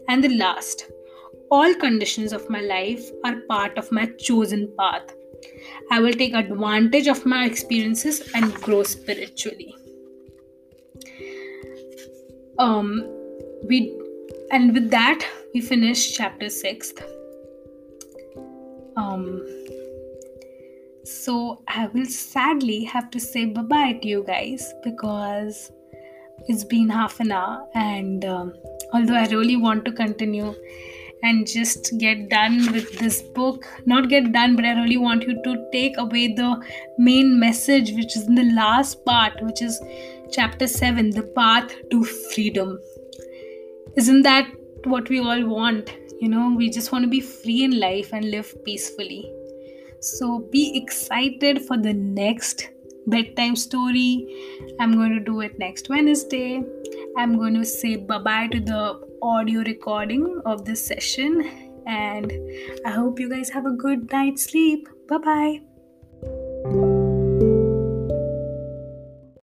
And 0.08 0.24
the 0.24 0.36
last, 0.36 0.90
all 1.50 1.74
conditions 1.74 2.32
of 2.32 2.48
my 2.50 2.60
life 2.60 3.10
are 3.24 3.40
part 3.48 3.78
of 3.78 3.92
my 3.92 4.06
chosen 4.18 4.72
path. 4.78 5.12
I 5.90 6.00
will 6.00 6.12
take 6.12 6.34
advantage 6.34 7.06
of 7.06 7.24
my 7.24 7.44
experiences 7.44 8.28
and 8.34 8.52
grow 8.54 8.82
spiritually 8.82 9.74
um 12.58 13.17
we 13.66 13.96
and 14.50 14.72
with 14.74 14.90
that 14.90 15.24
we 15.54 15.60
finish 15.60 16.12
chapter 16.16 16.48
6 16.48 16.92
um 18.96 19.24
so 21.04 21.62
i 21.68 21.86
will 21.88 22.06
sadly 22.06 22.84
have 22.84 23.10
to 23.10 23.20
say 23.20 23.44
bye 23.46 23.62
bye 23.62 23.92
to 24.02 24.08
you 24.08 24.24
guys 24.26 24.72
because 24.84 25.72
it's 26.46 26.64
been 26.64 26.88
half 26.88 27.18
an 27.20 27.32
hour 27.32 27.66
and 27.74 28.24
um, 28.24 28.52
although 28.92 29.14
i 29.14 29.26
really 29.26 29.56
want 29.56 29.84
to 29.84 29.92
continue 29.92 30.54
and 31.22 31.46
just 31.46 31.92
get 31.98 32.28
done 32.28 32.70
with 32.72 32.98
this 32.98 33.22
book 33.22 33.64
not 33.86 34.08
get 34.08 34.32
done 34.32 34.54
but 34.54 34.64
i 34.64 34.72
really 34.80 34.96
want 34.96 35.22
you 35.24 35.34
to 35.42 35.56
take 35.72 35.96
away 35.98 36.28
the 36.34 36.50
main 36.98 37.38
message 37.40 37.92
which 37.92 38.16
is 38.16 38.28
in 38.28 38.34
the 38.34 38.50
last 38.52 39.04
part 39.04 39.42
which 39.42 39.60
is 39.60 39.80
chapter 40.30 40.66
7 40.66 41.10
the 41.10 41.22
path 41.40 41.74
to 41.90 42.04
freedom 42.04 42.78
isn't 43.98 44.22
that 44.22 44.48
what 44.84 45.08
we 45.08 45.18
all 45.18 45.44
want? 45.46 45.94
You 46.20 46.28
know 46.28 46.54
we 46.56 46.70
just 46.70 46.92
want 46.92 47.04
to 47.04 47.10
be 47.10 47.20
free 47.20 47.62
in 47.64 47.78
life 47.80 48.12
and 48.12 48.30
live 48.30 48.54
peacefully. 48.64 49.22
So 50.00 50.48
be 50.52 50.64
excited 50.80 51.62
for 51.66 51.76
the 51.76 51.92
next 51.92 52.68
bedtime 53.06 53.56
story. 53.56 54.10
I'm 54.80 54.92
going 54.92 55.12
to 55.12 55.20
do 55.20 55.40
it 55.40 55.58
next 55.58 55.88
wednesday. 55.88 56.62
I'm 57.16 57.36
going 57.36 57.54
to 57.54 57.64
say 57.64 57.96
bye 57.96 58.18
bye 58.18 58.46
to 58.48 58.60
the 58.60 58.82
audio 59.22 59.64
recording 59.70 60.28
of 60.44 60.64
this 60.64 60.84
session. 60.86 61.50
And 61.86 62.32
i 62.86 62.90
hope 62.90 63.18
you 63.18 63.30
guys 63.30 63.50
have 63.50 63.66
a 63.66 63.72
good 63.86 64.12
night's 64.12 64.44
sleep. 64.44 64.88
Bye 65.08 65.18
bye 65.30 65.67